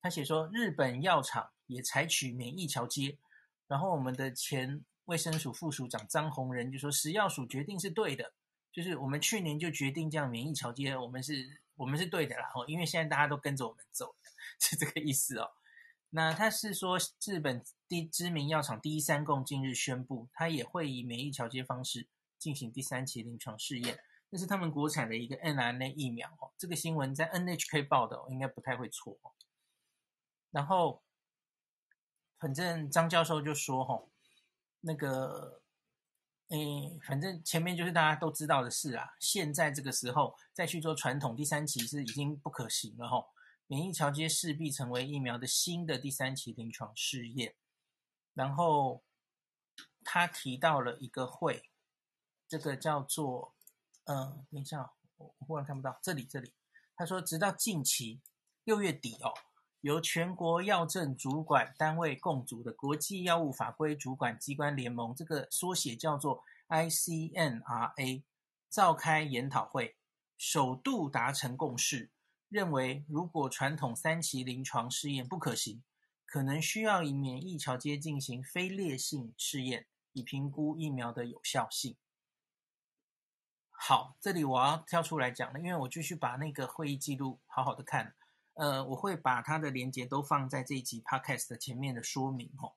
[0.00, 3.18] 他写说，日本药厂也采取免疫桥接，
[3.66, 8.32] 然后我们的前卫生署副署长张宏仁就说，食药署决定是对的，
[8.72, 12.50] 就是我们去年就决定这样免疫桥接，我们是我们是对的啦。
[12.54, 14.14] 哦，因为现在大家都跟着我们走，
[14.60, 15.50] 是这个意思哦。
[16.10, 22.06] 那他是说，日本第知名药厂第一三共近日宣布，他也会以免疫桥接方式
[22.38, 23.98] 进行第三期临床试验。
[24.34, 29.16] 这是他们国产的一个 mRNA 疫苗哦，这个新闻在 NHK 报的，应该不太会错。
[30.50, 31.04] 然后，
[32.40, 34.10] 反正张教授就说：“吼，
[34.80, 35.62] 那个，
[36.48, 39.14] 诶，反正前面就是大家都知道的事啊。
[39.20, 43.08] 现在这个时候再去做传统第三期是已经不可行了。
[43.08, 43.28] 吼，
[43.68, 47.54] 免疫桥接势必成为疫苗的新的第三期临床试验。
[48.32, 49.04] 然后
[50.02, 51.70] 他提到了一个会，
[52.48, 53.53] 这个叫做。”
[54.04, 56.52] 嗯，等一下，我忽然看不到这里，这里
[56.94, 58.20] 他说，直到近期
[58.64, 59.32] 六月底哦，
[59.80, 68.22] 由全国药政主管单位共组的国际药物法规主管机关联盟，这个缩写叫做 ICNRA，
[68.68, 69.96] 召开研讨会，
[70.36, 72.10] 首度达成共识，
[72.48, 75.82] 认为如果传统三期临床试验不可行，
[76.26, 81.96] 可能需要以免疫桥接进行非劣性试验，以评估疫苗的有效性。
[83.76, 88.14] 好，这里我要跳出来讲了，因为我继续把那个会议记录好好的看，
[88.54, 92.72] 呃，我会把它的连接都放在这一集 podcast 的前面的说明哦。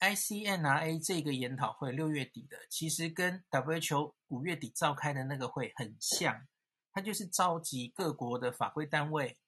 [0.00, 6.46] ICNRA 这个研讨会六月底的，其实跟 WHO 五月底召开的那个会很像，
[6.92, 9.38] 它就是召集各国的法规单位，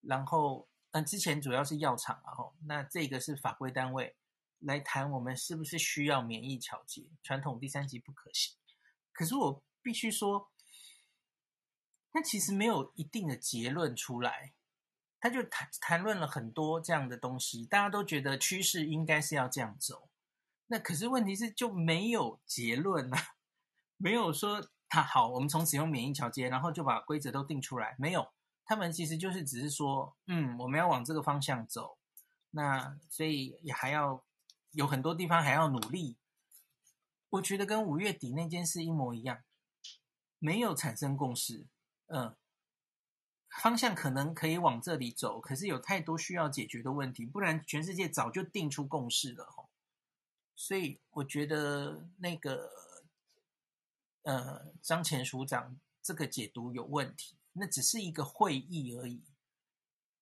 [0.00, 4.16] 然后嗯，之前主要是药厂然后那这个是法规单位
[4.60, 8.56] 来谈我们是不是需要免疫调节，传统第三级不可行，
[9.16, 9.62] 可是我。
[9.82, 10.50] 必须说，
[12.10, 14.52] 那其实没有一定的结论出来，
[15.20, 20.08] 他就谈谈论了很多这样的东西，大家都觉得趋势应该是要这样走，
[20.66, 23.36] 那可是问题是就没有结论啊，
[23.96, 28.32] 没有说他好，我们从此用免疫桥接，然后就把规则都定出来，没有，
[28.64, 31.96] 他们其实就是只是说，嗯，我们要往这个方向走，
[32.50, 34.24] 那所以也还要
[34.72, 36.16] 有很多地方还要努力，
[37.36, 39.42] 我觉得跟五月底那件事一模一样。
[40.38, 41.66] 没有产生共识，
[42.08, 42.36] 嗯，
[43.62, 49.48] 方向可能可以往这里走，可是有太多需要解决的问题，不然全世界早就定出共识了。
[50.54, 52.70] 所以我觉得那个
[54.24, 59.24] 呃张前署长这个解读有问题，那只是一个会议而已，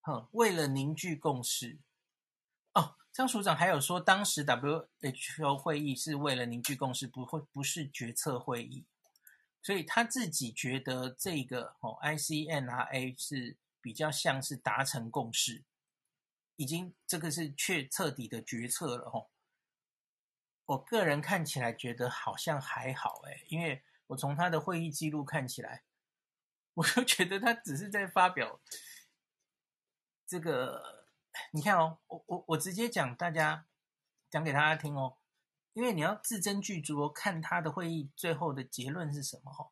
[0.03, 1.81] 哼，为了凝聚共识。
[3.15, 8.85] 张署长还有说，当时 WHO 会议是为了凝聚共识，不会不是决策会议。
[9.63, 15.63] 所以他自己觉得这个哦，ICNRA 是比较像是达成共识，
[16.57, 19.29] 已经这个是确彻底的决策了哦。
[20.67, 25.85] 我个人看起来觉得好像还好诶，因为我从他的会议记录看起来，
[26.75, 28.61] 我就觉得他只是在发表
[30.27, 31.04] 这个。
[31.53, 33.67] 你看哦，我我我直接讲，大家
[34.31, 35.17] 讲给大家听哦。
[35.73, 39.53] 因为你要字斟句酌，看他的会议最后的结论是什么？
[39.53, 39.71] 哈，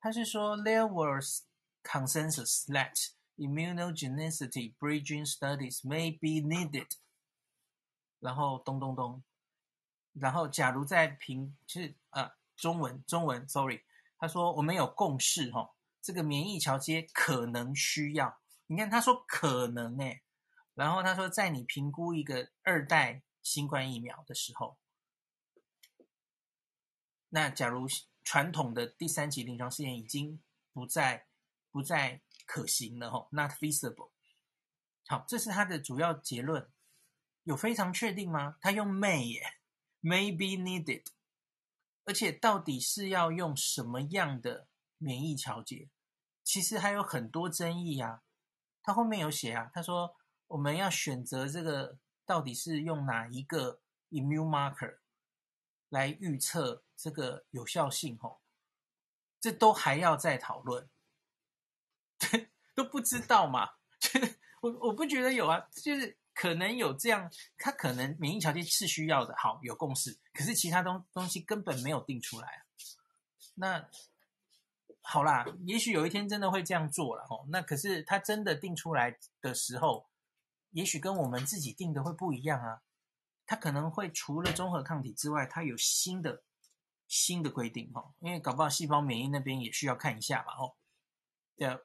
[0.00, 1.42] 他是说 There was
[1.82, 6.88] consensus that immunogenicity bridging studies may be needed。
[8.20, 9.22] 然后咚咚咚，
[10.14, 13.82] 然后假如在评，就是呃中文中文，sorry，
[14.16, 18.40] 他说我们有共识，哈，这个免疫桥接可能需要。
[18.66, 20.22] 你看他说可能诶，
[20.74, 24.78] 然后他说在你评估一个二代新冠疫苗的时候。
[27.28, 27.86] 那假如
[28.22, 30.40] 传统的第三期临床试验已经
[30.72, 31.26] 不再
[31.70, 34.10] 不再可行了吼，not feasible。
[35.06, 36.70] 好，这是他的主要结论，
[37.42, 38.56] 有非常确定吗？
[38.60, 39.58] 他用 may 耶
[40.00, 41.06] ，may be needed，
[42.04, 44.68] 而且到底是要用什么样的
[44.98, 45.90] 免疫调节？
[46.42, 48.22] 其实还有很多争议啊。
[48.82, 50.14] 他后面有写啊，他说
[50.48, 53.80] 我们要选择这个到底是用哪一个
[54.10, 54.98] immune marker
[55.88, 56.82] 来预测。
[56.96, 58.40] 这个有效性吼，
[59.40, 60.88] 这都还要再讨论，
[62.72, 63.68] 都不知道嘛？
[64.62, 67.28] 我我不觉得有啊，就是可能有这样，
[67.58, 72.64] 他可能免疫条件是需要的，好，有共识，可是其他东东西根本没有定出来。
[73.56, 73.84] 那
[75.02, 80.08] 好啦，也许有一天真的会这样做了哦，那可是他真的定出来的时候，
[80.74, 82.82] 也许跟我们自己定的会不一样啊。
[83.46, 86.44] 它可能会除了中和抗体之外，它有新的。
[87.06, 90.74] 新的规定哈，因为搞不好细胞免疫那边也需要看一下嘛哦。
[91.54, 91.78] 对，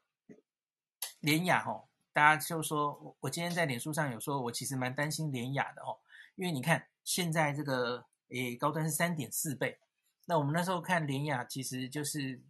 [1.19, 1.83] 联雅哈，
[2.13, 5.99] 大家就说，我今天在脸书上有说，我其实蛮担心联雅的哦，
[6.35, 9.77] 因为你看现在这个诶高端是三点四倍，
[10.25, 12.41] 那我们那时候看联雅其实就是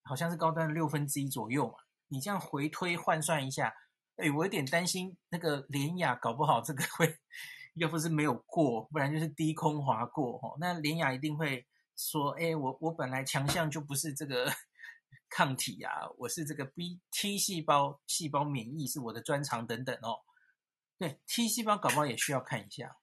[0.00, 1.74] 好像是高端的六分之一左右嘛，
[2.08, 3.74] 你这样回推换算一下，
[4.16, 7.16] 诶我有点担心那个连雅搞不好这个 会，
[7.74, 11.66] 要不是没有过，不然就是低空滑过哈，那连雅一定会。
[11.94, 14.50] 说，哎，我我本来强项就不是这个
[15.28, 20.16] 抗体啊，我是这个 B T 细胞细胞免疫是我的专长等等哦。
[20.98, 22.96] 对，T 细胞搞不好也需要看一下。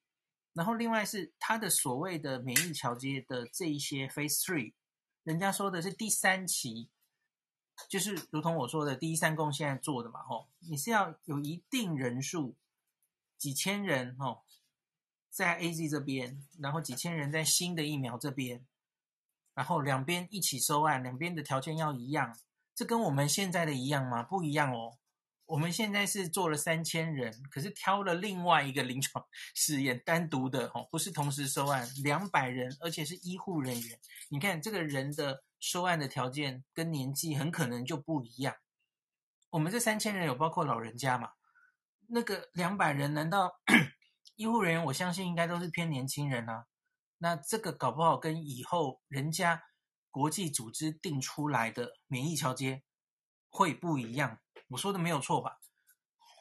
[0.53, 4.73] 然后另外是他的所谓的免疫桥接的这一些 Phase Three，
[5.23, 6.89] 人家说的是第三期，
[7.87, 12.55] 就是如同我说的第一三共现在做的嘛，吼，你是要有一定人数，
[13.37, 14.41] 几千人哦，
[15.29, 18.65] 在 AZ 这边，然后几千人在新的疫苗这边。
[19.55, 22.37] 然后两边一起收案，两边的条件要一样，
[22.73, 24.23] 这跟我们现在的一样吗？
[24.23, 24.97] 不一样哦。
[25.49, 29.25] 我们现在是做了三千人，可是挑了另外一个临床
[29.55, 33.99] 试验，单独的哦，不是同时收案，两百人，而且是医护人员。
[34.29, 38.55] 你看这个人的收案的条件跟年纪很可能就不一样。
[39.49, 41.31] 我们这三千人有包括老人家嘛？
[42.05, 43.51] 那个两百人，难道
[44.37, 44.85] 医护人员？
[44.85, 46.67] 我相信应该都是偏年轻人啊。
[47.17, 49.63] 那这个搞不好跟以后人家
[50.11, 52.83] 国际组织定出来的免疫桥接
[53.49, 54.39] 会不一样，
[54.69, 55.59] 我说的没有错吧？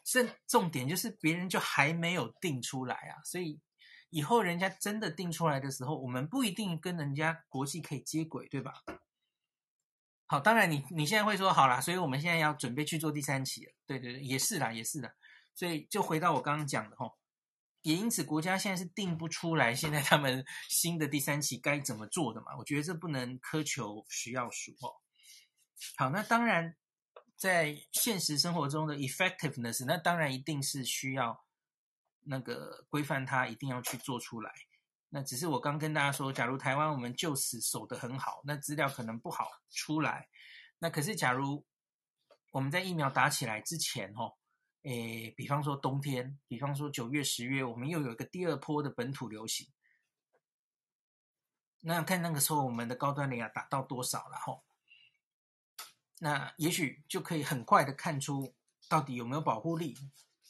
[0.05, 3.61] 这重点就是别人就还没有定出来啊，所以
[4.11, 8.72] 以后人家真的定出来的时候，我们不一定跟人家国际可以接轨，对吧？
[10.26, 15.14] 好，当然你你现在会说好啦，所以我们现在要准备去做第三期了，对对对，也是啦，也是的，
[15.55, 17.18] 所以就回到我刚刚讲的吼。
[17.83, 22.57] 也因此，国家现在是定不出来，现在他们新的第三期该怎么做的嘛？
[22.59, 24.93] 我觉得这不能苛求食药署哦。
[25.97, 26.76] 好，那当然，
[27.39, 31.45] 在现实生活中的 effectiveness，那当然一定是需要
[32.24, 34.53] 那个规范，它一定要去做出来。
[35.09, 40.28] 那只是我刚跟大家说，假如台湾我们就此守得很好，那资料可能不好出来。
[40.80, 41.64] 那可是，假如
[42.51, 44.34] 我们在疫苗打起来之前，哦。
[44.82, 49.66] 诶，比方说冬天，比方说九月、十月，我们又有一个第二波的本土流行，
[51.80, 54.64] 那看那个时候我们的高端联亚打到多少了吼？
[56.21, 58.55] 那也许就可以很快的看出
[58.89, 59.97] 到底有没有保护力。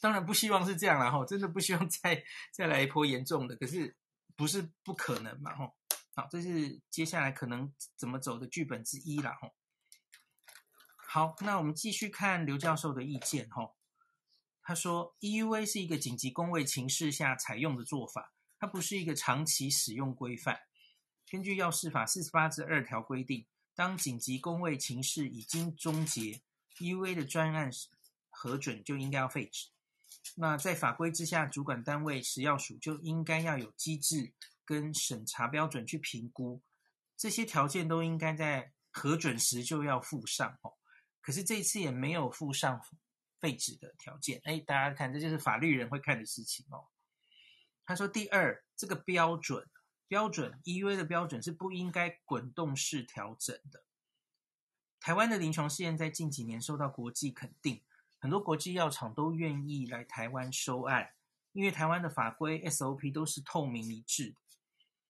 [0.01, 3.95] 当然不希望是这样啦，吼，真的不希望再再来一波严重的，可是
[4.35, 5.75] 不是不可能嘛，吼。
[6.15, 9.53] 好，这是接下来可能怎么走的剧本之一啦，吼。
[10.95, 13.75] 好，那我们继续看刘教授的意见，吼。
[14.61, 20.59] 他说，EUA 是一个紧急工位情势下采用的做法，它不是一个长期使用规范。
[21.29, 23.47] 根据药事法四十八之二条规定，
[23.79, 26.41] 当紧急工位情势已经终结
[26.79, 27.71] ，EUA 的专案
[28.29, 29.69] 核准就应该要废止。
[30.35, 34.33] 那在法规之下，主管单位食药署就应该要有机制
[34.65, 36.61] 跟审查标准去评估，
[37.15, 40.73] 这些条件都应该在核准时就要附上哦。
[41.21, 42.85] 可是这一次也没有附上
[43.39, 46.83] 废止的条件，哎，大家看，这就是法律人会看的事情哦。
[47.85, 49.65] 他说，第二，这个标准
[50.09, 53.83] 标准 EUA 的标准是不应该滚动式调整的。
[54.99, 57.81] 台湾的临床试验在近几年受到国际肯定。
[58.17, 61.11] 很多国际药厂都愿意来台湾收案，
[61.53, 64.35] 因为台湾的法规 SOP 都是透明一致。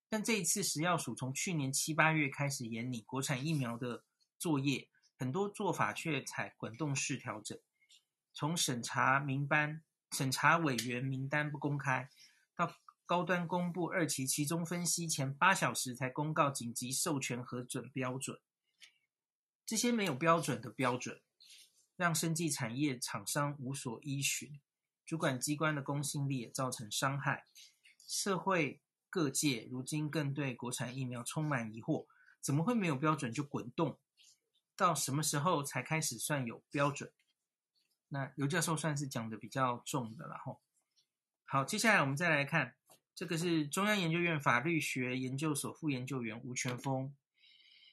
[0.09, 4.03] 但这一次食药署从去年七八月开始研拟国产疫苗的
[4.37, 7.57] 作业，很多做法却采滚动式调整。
[8.31, 9.81] 从审查名单、
[10.11, 12.09] 审查委员名单不公开，
[12.55, 12.75] 到
[13.09, 18.39] 高端公布二期期中分析前八小时才公告紧急授权核准标准，
[19.65, 21.19] 这些没有标准的标准。
[21.95, 24.61] 让生技产业厂商无所依循，
[25.07, 27.47] 主管机关的公信力也造成伤害。
[28.07, 28.79] 社会
[29.09, 32.05] 各界如今更对国产疫苗充满疑惑，
[32.39, 33.99] 怎么会没有标准就滚动？
[34.75, 37.11] 到什么时候才开始算有标准？
[38.09, 40.61] 那刘教授算是讲的比较重的了吼。
[41.45, 42.75] 好，接下来我们再来看，
[43.19, 47.13] 这个是中央研究院法律学研究所副研究员吴全峰，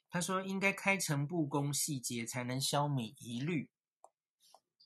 [0.08, 3.68] 他说应该开诚布公细节，才能消弭疑虑。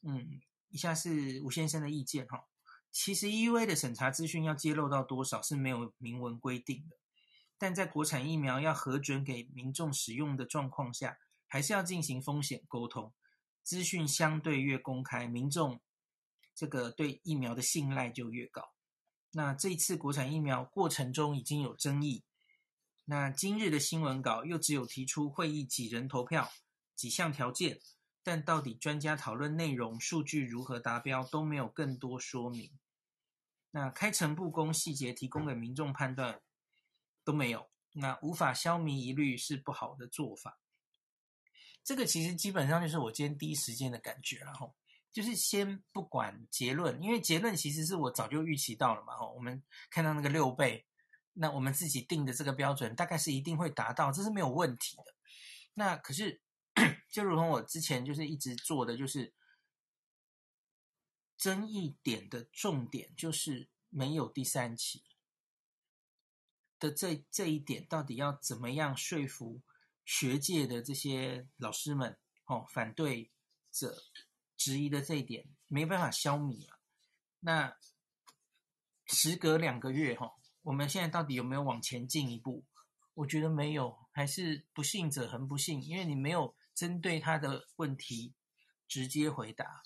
[0.03, 2.47] 嗯，以下是吴先生的意见哈。
[2.91, 6.97] 其实 EUA 的审查资讯要揭露到多少是没有明文规定的，
[7.59, 13.13] 但在国产疫苗要核准给民众使用的状况下，还是要进行风险沟通。
[13.63, 15.83] 资讯相对越公开，民众
[16.55, 18.73] 这个对疫苗的信赖就越高。
[19.33, 22.25] 那这一次国产疫苗过程中已经有争议，
[23.05, 26.51] 那今日的新闻稿又只有提出会议几人投票
[26.95, 27.81] 几项条件。
[28.23, 32.71] 但到底专家讨论内容、数据如何达标都没有更多说明。
[33.71, 36.43] 那开诚布公、细节提供给民众判断
[37.25, 40.61] 都没有，那无法消弭疑虑是不好的做法。
[41.83, 44.75] 这个其实基本上就是我今天第一时间的感觉，然后
[45.13, 49.17] 就是先不管结论，因为结论其实是我早就预期到了嘛。
[49.17, 50.87] 吼，我们看到那个六倍，
[51.33, 55.05] 那我们自己定的这个标准大概是一定会达到，这是没有问题的。
[55.75, 56.41] 那可是。
[57.11, 59.35] 就如同我之前就是一直做的，就是
[61.37, 65.03] 争议点的重点就是没有第三期
[66.79, 69.61] 的这这一点，到底要怎么样说服
[70.05, 73.33] 学界的这些老师们哦，反对
[73.73, 74.01] 者
[74.61, 76.79] 质疑的这一点没办法消弭了。
[77.41, 77.75] 那
[79.07, 82.67] 时隔两个月哈，我们现在到底有没有往前进一步？
[83.15, 86.55] 我觉得没有，还是不幸者恒不幸，因为你没有。
[86.73, 88.33] 针对他的问题
[88.89, 89.83] 直接回答，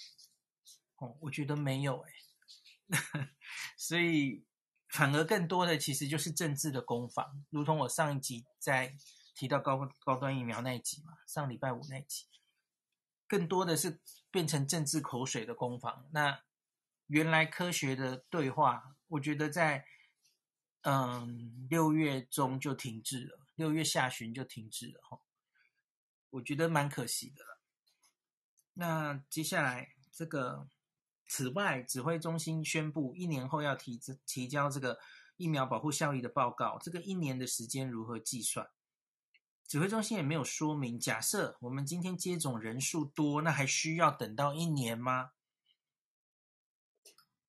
[0.99, 2.13] 哦，我觉得没有哎，
[3.77, 4.45] 所以
[4.91, 8.95] 反而更多的其实就是政治的攻防，如同我上一集在
[9.35, 12.27] 提到高高端疫苗那一集嘛，上礼拜五那一集，
[13.27, 14.01] 更多的是
[14.35, 16.09] 变成政治口水的攻防。
[16.11, 16.43] 那
[17.07, 19.87] 原来科学的对话，我觉得在
[20.81, 25.21] 嗯六月中就停滞了，六月下旬就停滞了哈。
[26.31, 27.61] 我觉得蛮可惜的了。
[28.73, 30.67] 那接下来，这个
[31.29, 34.99] 此外，指挥中心宣布一年后要提提交这个
[35.37, 36.77] 疫苗保护效益的报告。
[36.83, 38.69] 这个一年的时间如何计算？
[39.67, 40.99] 指挥中心也没有说明。
[40.99, 45.31] 假设我们今天接种人数多，那还需要等到一年吗？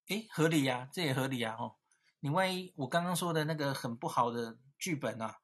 [0.07, 1.55] 诶，合理呀，这也合理呀。
[1.59, 1.77] 哦，
[2.19, 5.39] 你万一我刚刚说的那个很不好的剧本啊，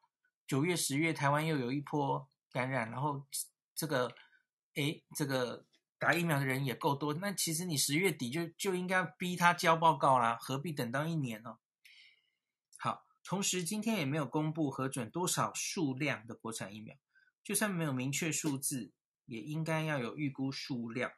[0.47, 2.27] 九月、十月台湾又有一波。
[2.53, 3.25] 感染，然后
[3.73, 4.13] 这个，
[4.73, 5.65] 诶，这个
[5.97, 11.59] 打疫苗的人也够多，那其实你十月底就就应该逼他交报告啦，何必等到一年呢？
[12.77, 16.95] 好，同时今天也没有公布核准多少数量的国产疫苗，
[17.43, 18.91] 就算没有明确数字，
[19.25, 21.11] 也应该要有预估数量，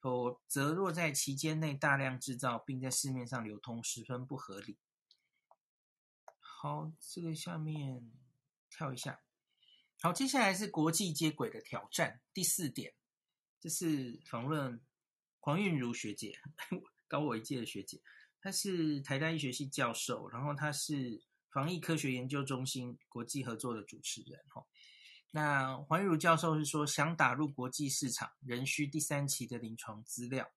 [0.00, 4.78] 否则若在期间内大量制造并在市面上流通，十分不合理。
[6.38, 8.10] 好，这个下面
[8.70, 9.20] 跳一下。
[10.00, 12.20] 好，接下来是国际接轨的挑战。
[12.32, 12.94] 第四点，
[13.60, 14.80] 这是访问
[15.38, 16.38] 黄韵如学姐，
[17.06, 18.00] 高我一届的学姐，
[18.40, 21.22] 她是台大医学系教授，然后她是
[21.52, 24.40] 防疫科学研究中心国际合作的主持人。
[24.48, 24.64] 哈，
[25.30, 30.50] 那黄韵如教授是说，想打入国际市场，仍需第三期的临床资料。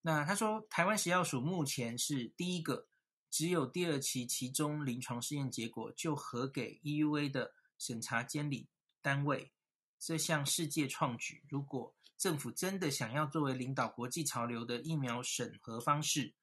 [0.00, 2.88] 那他说，台湾食药署目前是第一个，
[3.30, 8.68] 只有第二期其中临床试验结果就核给 EUA 的审查监理
[9.00, 9.52] 单位。
[9.98, 16.34] 这项世界创举，如果政府真的想要作为领导国际潮流的疫苗审核方式，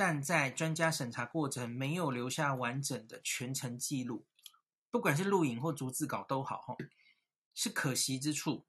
[0.00, 4.24] 但在专家审查过程没有留下完整的全程记录，
[4.90, 6.78] 不管是录影或逐字稿都好，
[7.52, 8.64] 是可惜之处。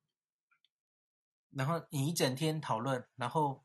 [1.51, 3.63] 然后你一整天讨论，然后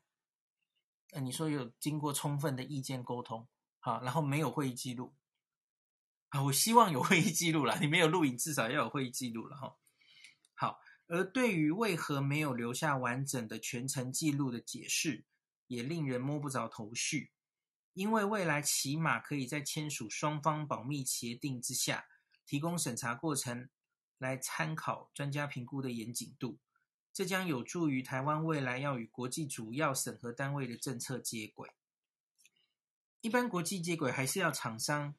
[1.11, 3.45] 呃，你说有经过充分的意见沟通，
[3.79, 5.13] 好，然后没有会议记录，
[6.29, 9.75] 啊，我希望有会议记录啦，你没有录影，至少要有会议记录了哈。
[10.53, 15.25] 好，而对于为何没有留下完整的全程记录的解释，
[15.67, 17.33] 也令人摸不着头绪。
[17.97, 22.05] 因为未来起码可以在签署双方保密协定之下，
[22.45, 23.69] 提供审查过程
[24.19, 26.59] 来参考专家评估的严谨度，
[27.11, 31.71] 这将有助于台湾未来要与国际主要审核单位的政策接轨。
[33.21, 35.15] 一般国际接轨还是要厂商，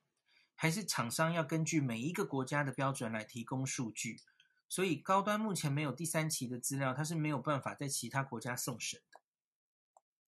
[0.54, 4.20] 还是厂商要根据每一个国家的标准来提供数据。
[4.68, 9.20] 所以高端目前没有第三期的资料，它是没有办法在其他国家送审的。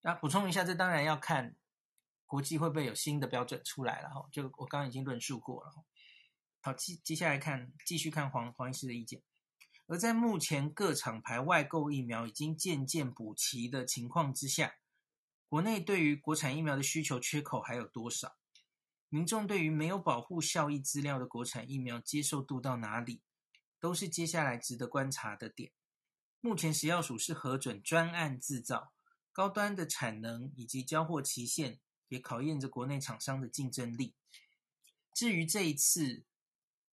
[0.01, 1.55] 那补充一下，这当然要看
[2.31, 4.25] 国际会不会有新的标准出来了哈。
[4.31, 5.73] 就我刚刚已经论述过了。
[6.61, 9.21] 好，接接下来看，继续看黄黄医师的意见。
[9.89, 14.77] 而在目前各厂牌外购疫苗已经渐渐补齐的情况之下，
[15.49, 18.37] 国内对于国产疫苗的需求缺口还有多少？
[19.09, 23.23] 民众对于没有保护效益资料的国产疫苗接受度到哪里？
[23.81, 25.73] 都是接下来值得观察的点。
[26.41, 28.93] 目前食药署是核准专案制造，
[29.33, 31.81] 高端的产能以及交货期限
[32.11, 34.13] 也考验着国内厂商的竞争力。
[35.15, 36.23] 至于这一次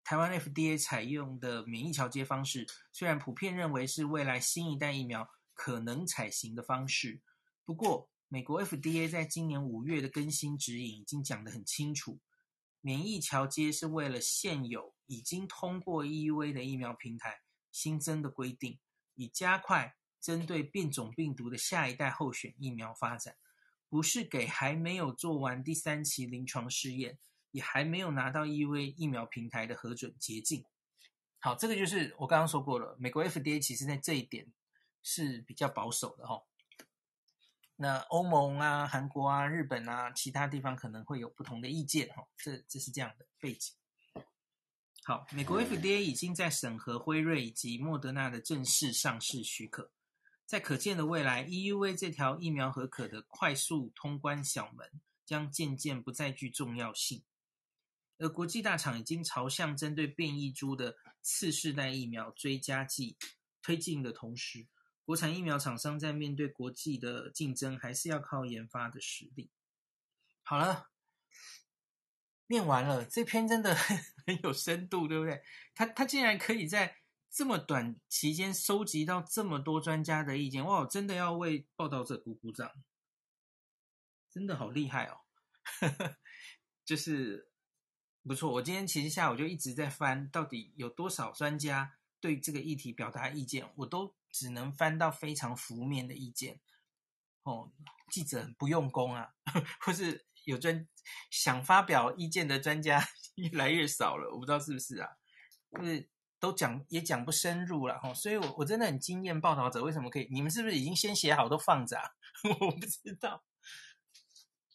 [0.03, 7.21] 台湾 FDA 采用的免疫桥接方式，虽然普遍认为是未来新一代疫苗可能采行的方式，
[7.63, 12.19] 不过美国 FDA 在今年五月的更新指引已经讲得很清楚，
[12.81, 14.93] 免疫桥接是为了现有。
[15.05, 17.41] 已经通过 EUA 的疫苗平台
[17.71, 18.79] 新增的规定，
[19.15, 23.35] 以加快针对变种病毒的下一代候选疫苗发展，
[23.93, 27.19] 不是给还没有做完第三期临床试验，
[27.51, 30.65] 也还没有拿到 EUA 疫苗平台的核准捷径。
[31.37, 34.51] 好，这个就是我刚刚说过了，美国 FDA 其实在这一点
[35.03, 36.41] 是比较保守的哈。
[37.75, 42.27] 那欧盟啊、韩国啊、日本啊，其他地方可能会有不同的意见哈。
[42.35, 43.75] 这这是这样的背景。
[45.03, 49.91] 好，美国 FDA 已经在审核辉瑞以及莫德纳的正式上市许可，
[50.45, 57.23] 在可见的未来，EUA 这条疫苗和可的快速通关小门将渐渐不再具重要性。
[58.19, 63.17] 而国际大厂已经朝向针对变异株的次世代疫苗追加剂
[63.61, 64.67] 推进的同时，
[65.05, 69.49] 国产疫苗厂商在面对国际的竞争，还是要靠研发的实力。
[70.43, 70.89] 好了。
[72.47, 73.73] 念完了，这篇真的
[74.27, 75.41] 很有深度，对不对？
[75.73, 76.97] 他他竟然可以在
[77.33, 80.85] 这么短期间收集到这么多专家的意见，哇！
[80.85, 82.71] 真的要为报道者鼓鼓掌，
[84.29, 85.21] 真的好厉害哦！
[86.85, 87.49] 就是
[88.21, 88.51] 不错。
[88.51, 96.61] 我今天其实下午就一直在翻，到底有多少专家对这个议题表达意见，我都只能翻到非常负面的意见。
[97.41, 97.73] 哦，
[98.11, 99.33] 记者不用功啊，
[99.81, 100.27] 或是。
[100.45, 100.85] 有专
[101.31, 103.01] 想发表意见的专家
[103.35, 105.07] 越来越少了，我不知道是不是啊？
[105.71, 106.09] 就是
[106.43, 110.27] 都讲也讲不深入了哈，所以我我真的很惊艳报道者为什么可以？
[110.29, 112.09] 你们是不是已经先写好都放着啊？
[112.59, 113.41] 我不知道。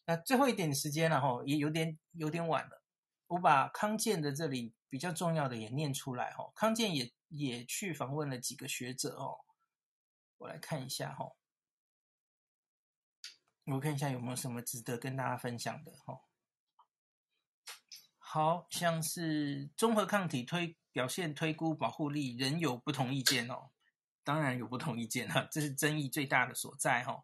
[0.06, 2.82] 那最后一点时间了哈，也有点有点晚了，
[3.26, 6.50] 我把康健的这里比较重要的也念出来哈。
[6.54, 9.40] 康健也也去访问了几个学者哦，
[10.38, 11.32] 我来看一下哈。
[13.66, 16.22] 我看一下有没有什么值得跟大家分享的哈，
[18.16, 23.70] 好像是综合抗体推表现推估保护力仍有不同意见哦，
[24.24, 27.22] 当然有不同意见哈，这是争议最大的所在哈。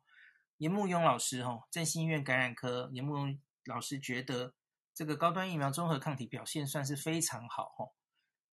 [0.59, 4.55] 严慕庸老师哈，振兴医院感染科严慕庸老师觉得
[4.95, 7.91] 这个高端疫苗综合抗体表现算是非常好哈，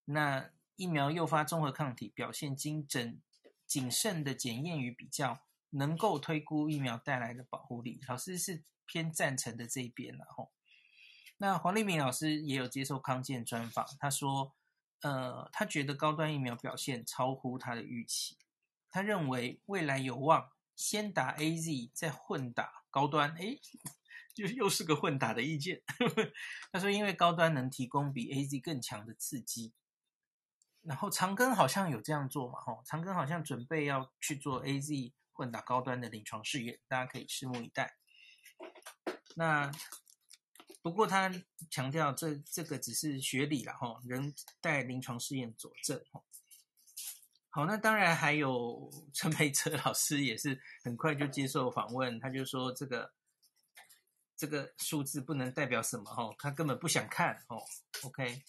[0.06, 3.20] 那疫苗诱发综合抗体表现经审
[3.66, 5.40] 谨慎的检验与比较。
[5.72, 10.50] 能够推估疫苗带来的保护力，老师是偏赞成的这一边了吼。
[11.36, 14.52] 那黄立明老师也有接受康健专访，他说，
[15.02, 18.36] 呃，他觉得高端疫苗表现超乎他的预期。
[18.90, 23.32] 他认为未来有望先打 AZ 再混打高端。
[23.34, 23.60] 诶，
[24.34, 25.82] 就又是个混打的意见。
[26.72, 29.72] 他说，因为高端能提供比 AZ 更强的刺激。
[30.82, 32.58] 然后长庚好像有这样做嘛？
[32.60, 37.96] 吼，长庚好像准备要去做 AZ 混打高端的临床试验，大家可以拭目以待。
[39.36, 39.70] 那
[40.82, 41.30] 不过他
[41.70, 46.02] 强调这这个只是学理了哈，仍待临床试验佐证。
[47.50, 53.12] 好，那当然还有 陈培哲老师也是很快就接受访问，他就说这个
[54.36, 57.60] 这个数字不能代表什么哈，他根本不想看哦。
[58.04, 58.42] OK。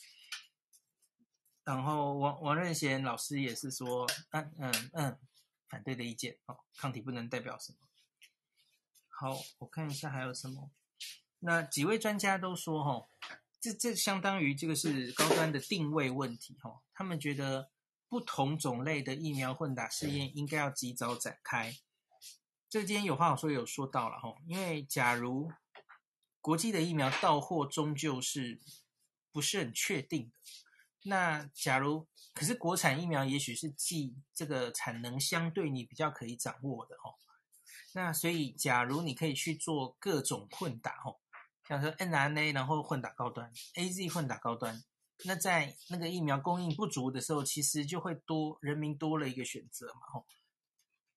[1.64, 5.20] 然后王王任贤老师也是说，嗯嗯嗯，
[5.68, 7.78] 反对的意见哦，抗体不能代表什么。
[9.10, 10.72] 好，我看一下还有什么。
[11.44, 13.08] 那几位专家都说，哈，
[13.60, 16.82] 这这相当于这个是高端的定位问题，哈。
[16.94, 17.72] 他们觉得
[18.08, 21.76] 不同种类的疫苗混打试验应该要及早展开。
[22.70, 25.52] 这今天有话好说有说到了，哈，因为假如
[26.42, 28.62] 国际的疫苗到货终究是
[29.32, 30.32] 不是很确定的。
[31.06, 37.18] 那假如，可是国产疫苗也许是既这个产能相对你比较可以掌握的哦。
[37.94, 41.18] 那所以，假如你可以去做各种混打哦，
[41.72, 44.84] 像说 mRNA 然后混打高端，AZ 混打高端，
[45.24, 50.26] 那在那个疫苗供应不足的时候，其实就会多人民多了一个选择嘛哦。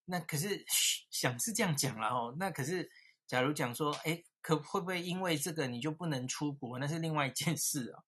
[0.04, 0.64] 那可是
[1.10, 2.88] 想是这样讲了哦，那可是
[3.26, 6.78] 假如讲说，哎，可会不会因为这个你就不能出国？
[6.78, 8.04] 那是另外一件事啊。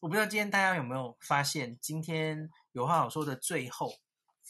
[0.00, 3.92] 我不知道今天大家有没有发现，今天有话好说的最后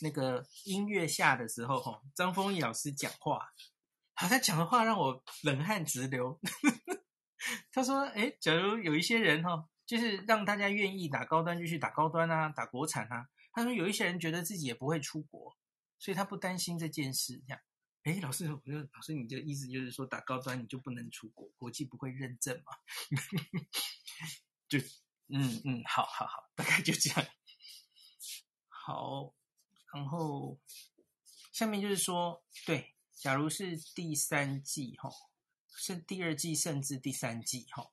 [0.00, 3.40] 那个音乐下的时候，吼，张丰毅老师讲话，
[4.14, 6.38] 好，他讲的话让我冷汗直流。
[7.72, 13.28] 他说：“诶，假如有一些人哈，就是让大家愿意打高端就去打高端啊，打国产啊。
[13.52, 15.56] 他说有一些人觉得自己也不会出国，
[15.98, 17.42] 所以他不担心这件事。
[17.46, 17.60] 这样，
[18.04, 22.72] 诶，老师，我就老师，你这个意思就是说打高端你就不能出国，国际不会认证嘛？
[24.68, 24.78] 就。”
[25.28, 27.28] 嗯嗯，好好好，大概就这样。
[28.68, 29.34] 好，
[29.92, 30.56] 然后
[31.50, 35.10] 下面就是说，对，假如是第三季哈，
[35.76, 37.90] 是第二季甚至第三季哈，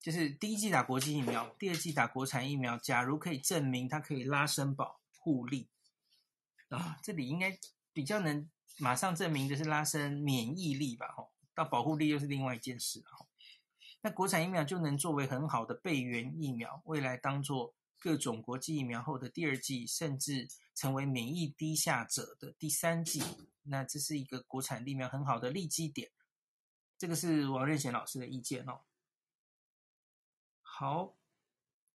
[0.00, 5.68] 就是第一季打国际疫苗，第二季打国产疫苗，假如可以证明它可以拉升保护力
[6.68, 7.58] 啊，这里应该
[7.92, 11.06] 比较能马上证明的是拉升免疫力吧？
[11.08, 13.26] 哈，到保护力又是另外一件事了哈。
[14.00, 23.22] 那国产疫苗就能作为很好的备援疫苗，未来当做各种国际疫苗后的第二季，甚至成为免疫低下者的第三季。
[23.62, 26.10] 那这是一个国产疫苗很好的立基点。
[27.02, 28.82] 这个是王任贤老师的意见哦。
[30.60, 31.16] 好，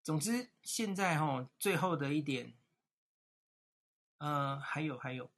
[0.03, 2.57] 总之现在哈，最后的一点，
[4.19, 5.31] 呃，还有还有，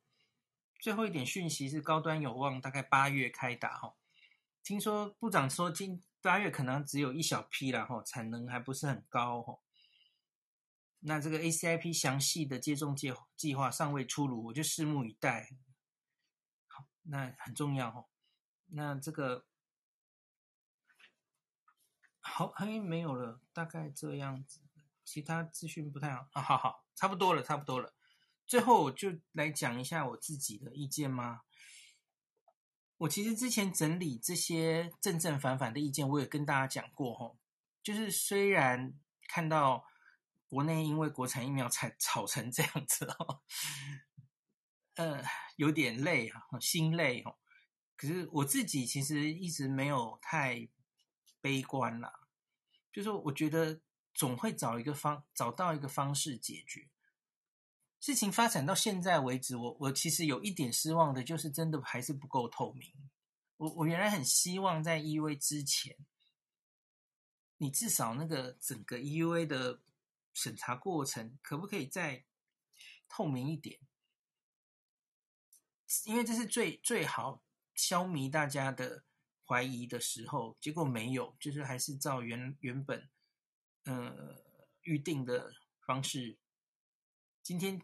[0.81, 3.95] 最后一点讯息是高端有望大概八月开打哈。
[4.63, 6.03] 听说部长说今。
[6.23, 9.61] 八月可能只有一小批了哈，产能还不是很高哈。
[11.01, 15.51] 那这个 ACIP 详细的接种计计划尚未出炉，我就拭目以待。
[16.67, 18.07] 好，那很重要哈。
[18.67, 19.47] 那这个
[22.29, 24.61] 好，还没有了，大概这样子。
[25.05, 26.29] 其他资讯不太好。
[26.33, 27.95] 好好，差不多了，差不多了。
[28.47, 31.41] 最后我就来讲一下我自己的意见吗？
[32.99, 37.39] 我其实之前整理这些正正反反的意见，我也跟大家讲过吼，
[37.83, 38.93] 就是虽然
[39.29, 39.85] 看到
[40.47, 43.43] 国内因为国产疫苗才吵成这样子哦，
[44.95, 45.23] 呃，
[45.57, 47.39] 有点累啊，心累哦。
[47.97, 50.69] 可是我自己其实一直没有太
[51.41, 52.29] 悲观啦，
[52.93, 53.81] 就是我觉得
[54.15, 56.89] 总会找一个方，找到一个方式解决。
[58.01, 62.93] 事情发展到现在为止，我我其实有一点失望的，就是真的还是不够透明。
[63.57, 65.97] 我我原来很希望在 EUA 之前，
[67.57, 69.81] 你至少那个整个 EUA 的
[70.33, 72.25] 审查过程可不可以再
[73.09, 73.81] 透明一点？
[76.05, 77.43] 因为这是最最好
[77.75, 79.03] 消弭大家的
[79.49, 83.09] 怀疑的时候，结果没有，就是还是照原原本
[83.85, 84.37] 呃
[84.83, 85.51] 预定的
[85.87, 86.37] 方式。
[87.43, 87.81] 今天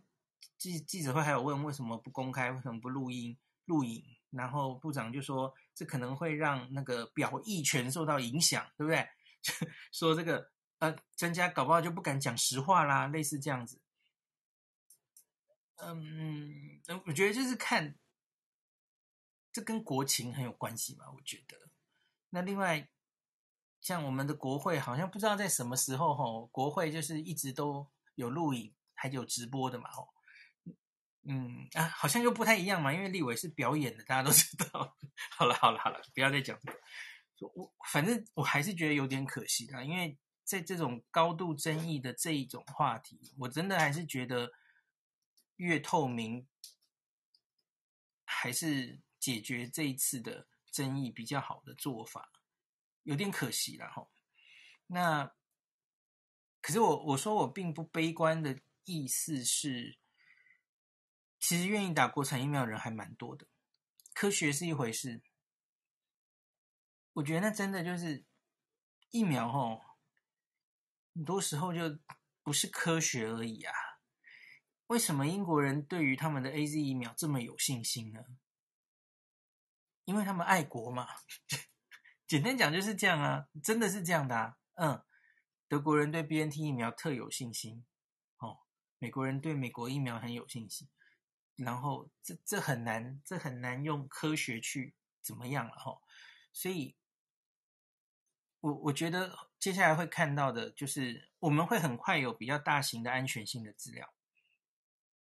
[0.58, 4.04] 记记者会还有问为什么不公开，为什么不录音录影？
[4.30, 9.08] 然后部长就说这可能会让那个表意权受到影响，对不对？
[9.90, 10.50] 说这个
[10.80, 13.80] 呃专家搞不好就不敢讲实话啦，类似这样子。
[15.76, 17.96] 嗯，我觉得就是看
[19.54, 21.56] 这跟国情很有关系嘛，我觉得。
[22.28, 22.90] 那另外
[23.80, 28.74] 像我们的国会，好像不知道在什么时候吼，国会就是一直都有录影。
[28.96, 29.90] 还有直播的嘛？
[29.90, 30.08] 哦，
[31.24, 34.96] 嗯啊，好像又不太一样嘛，因为立委是表演的，大家都知道。
[35.36, 36.58] 好了好了好了，不要再讲。
[37.40, 44.52] 我反正我还是觉得有点可惜啦，因为在这种高度争议的这一种话题，我真的还是觉得
[45.56, 46.46] 越透明，
[48.24, 52.30] 还是解决这一次的争议比较好的做法，
[53.04, 54.06] 有点可惜了哈。
[54.88, 55.34] 那
[56.60, 59.98] 可是我我说我并不悲观的意思是。
[61.40, 63.46] 其实愿意打国产疫苗的人还蛮多的，
[64.14, 65.22] 科学是一回事，
[67.12, 68.24] 我觉得那真的就是
[69.10, 69.78] 疫苗哦，
[71.14, 71.98] 很多时候就
[72.42, 73.74] 不是科学而已啊。
[74.86, 78.24] 为什么英国人对于他们的 AZ 疫苗这么有信心呢？
[80.04, 81.08] 因为他们爱国嘛，
[82.26, 84.56] 简单讲就是这样啊，真的是这样的啊。
[84.74, 85.04] 嗯，
[85.68, 87.84] 德国人对 BNT 疫苗特有信心，
[88.38, 88.60] 哦，
[88.98, 90.88] 美国人对美国疫苗很有信心。
[91.56, 96.00] 然后这这很难，这很难用科学去怎么样了哈，
[96.52, 96.96] 所以，
[98.60, 104.13] 我我觉得接下来会看到的就是我们会很快有比较大型的安全性的资料，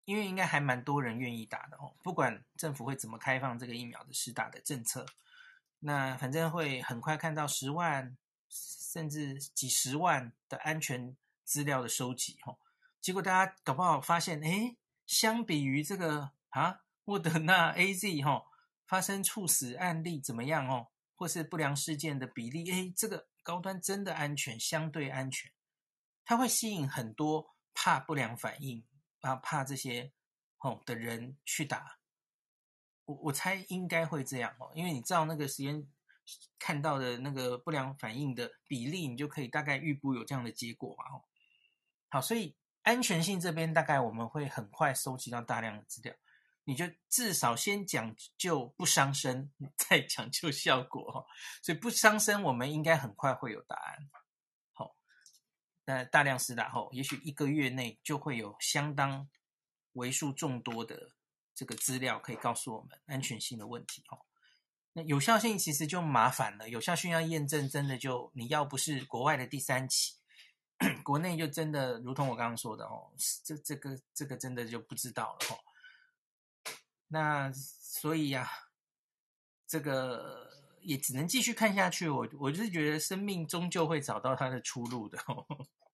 [0.09, 5.05] 因为应该还蛮多人愿意打的哦，不管政府会怎么开放这个疫苗的施打的政策，
[5.79, 8.17] 那反正会很快看到十万
[8.49, 12.57] 甚至几十万的安全资料的收集哈，
[12.99, 14.75] 结果大家搞不好发现哎。
[15.09, 18.45] 相比于这个啊，莫德纳 AZ 哈、哦，
[18.85, 25.51] 发生猝死案例怎么样哦，或是不良事件的比例，诶，这个高端真的安全，相对安全，
[26.23, 28.83] 它会吸引很多怕不良反应
[29.21, 30.11] 啊，怕这些
[30.59, 31.99] 哦的人去打。
[33.05, 35.87] 我我猜应该会这样哦，因为你照那个实验
[36.57, 41.23] 看到的那个不良反应的比例，你就可以大概预估有这样的结果嘛哦。
[42.09, 42.55] 好，所以。
[42.83, 46.15] 安全性这边大概我们会很快收集到大量的资料，
[46.63, 51.25] 你就至少先讲究不伤身， 再讲究效果哦。
[51.61, 54.09] 所以不伤身，我们应该很快会有答案。
[55.89, 59.27] 那大量施打后，也许一个月内就会有相当
[59.93, 61.13] 为数众多的
[61.55, 64.19] 这个资料可以告诉我们安全性的问题哦。
[64.93, 70.17] 那有效性其实就麻烦了，有效性要验证，真的就你要不是国外的第三期。
[71.03, 73.11] 国内就真的如同我刚刚说的哦，
[73.43, 75.57] 这这个这个真的就不知道了哦。
[77.07, 78.47] 那所以呀，
[79.65, 80.48] 这个
[80.81, 82.09] 也只能继续看下去。
[82.09, 85.45] 我我就是觉得生命终究会找到它的出路的哦。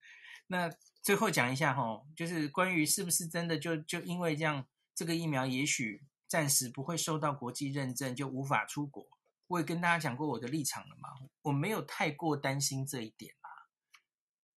[0.48, 0.70] 那
[1.02, 9.08] 最后讲一下哈，就是关于是不是真的就就因为这样，这个疫苗也许暂时不会受到国际认证，就无法出国。
[9.48, 11.10] 我也跟大家讲过我的立场了嘛，
[11.44, 13.50] 我没有太过担心这一点啦。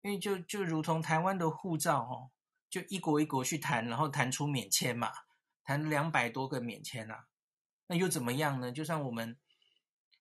[0.03, 2.31] 因为就就如同台湾的护照哦，
[2.71, 5.11] 就一国一国去谈，然后谈出免签嘛，
[5.65, 7.27] 谈两百多个免签啊，
[7.89, 8.71] 那又怎么样呢？
[8.71, 9.37] 就算我们，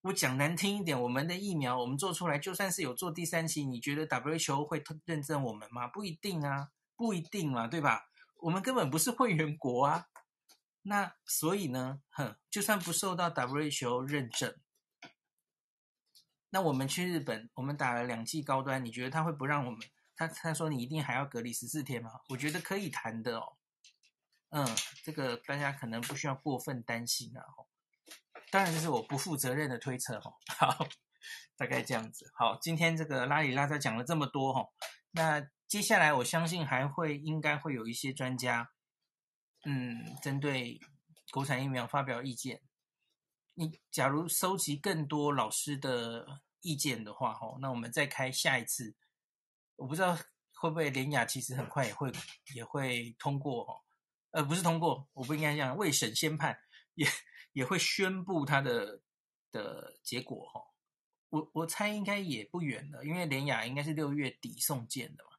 [0.06, 5.88] 我讲难听一点，我们的疫苗我们做出来，就算是有做第三期，你觉得 WHO 会认证我们吗？
[5.88, 8.08] 不一定啊，不一定嘛，对吧？
[8.41, 10.06] 我们根本不是会员国啊，
[10.84, 14.56] 那所以呢，哼，就算不受到 WHO 认证。
[16.51, 19.80] 那我们去日本，我们打了两剂高端，你觉得他会不让我们？
[20.16, 22.12] 他他说你一定还要隔离十四天吗？
[22.30, 23.58] 我觉得可以谈的哦。
[24.49, 24.68] 嗯，
[25.03, 27.43] 这个大家可能不需要过分担心啊。
[28.56, 30.32] 当然这是我不负责任的推测哈。
[30.58, 30.88] 好，
[31.58, 32.32] 大概这样子。
[32.34, 34.66] 好，今天这个拉里拉杂讲了这么多哈，
[35.12, 38.72] 那接下来我相信还会应该会有一些专家，
[39.66, 40.80] 嗯，针对
[41.32, 42.62] 国产疫苗发表意见。
[43.56, 46.41] 你假如收集更多老师的。
[46.68, 48.95] 意见的话，吼，那我们再开下一次，
[49.76, 50.18] 我不知道
[50.56, 52.12] 会不会连雅其实很快也会
[52.56, 53.78] 也会通过，哦，
[54.32, 56.58] 呃，不是通过，我不应该这样，未审先判，
[56.95, 57.08] 也
[57.56, 59.01] 也会宣布它的
[59.49, 60.62] 的结果，哈，
[61.30, 65.32] 我我猜应该也不远了，因为联雅应该是六月底送件的嘛，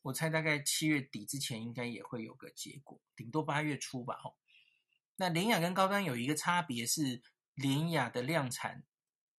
[0.00, 4.38] 我猜大概七月底之前应该也会有个结果，顶多八月初吧，吼，
[5.16, 7.22] 那联雅跟高端有一个差别是
[7.54, 8.84] 联雅的量产。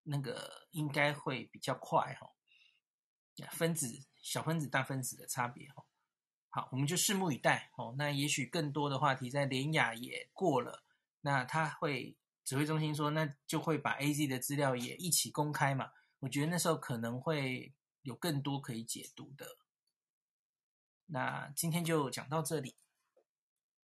[0.07, 2.30] 那个应该会比较快哈，
[3.53, 3.88] 分子
[4.22, 5.84] 小分子大分子的差别哈，
[6.51, 7.95] 好，我们就拭目以待哦。
[7.97, 10.84] 那也许更多的话题在联雅也过了，
[11.26, 15.89] 那他会指挥中心说，那就会把 AZ 的资料也一起公开嘛。
[16.19, 17.73] 我觉得那时候可能会
[18.03, 19.57] 有更多可以解读的。
[21.07, 22.76] 那今天就讲到这里。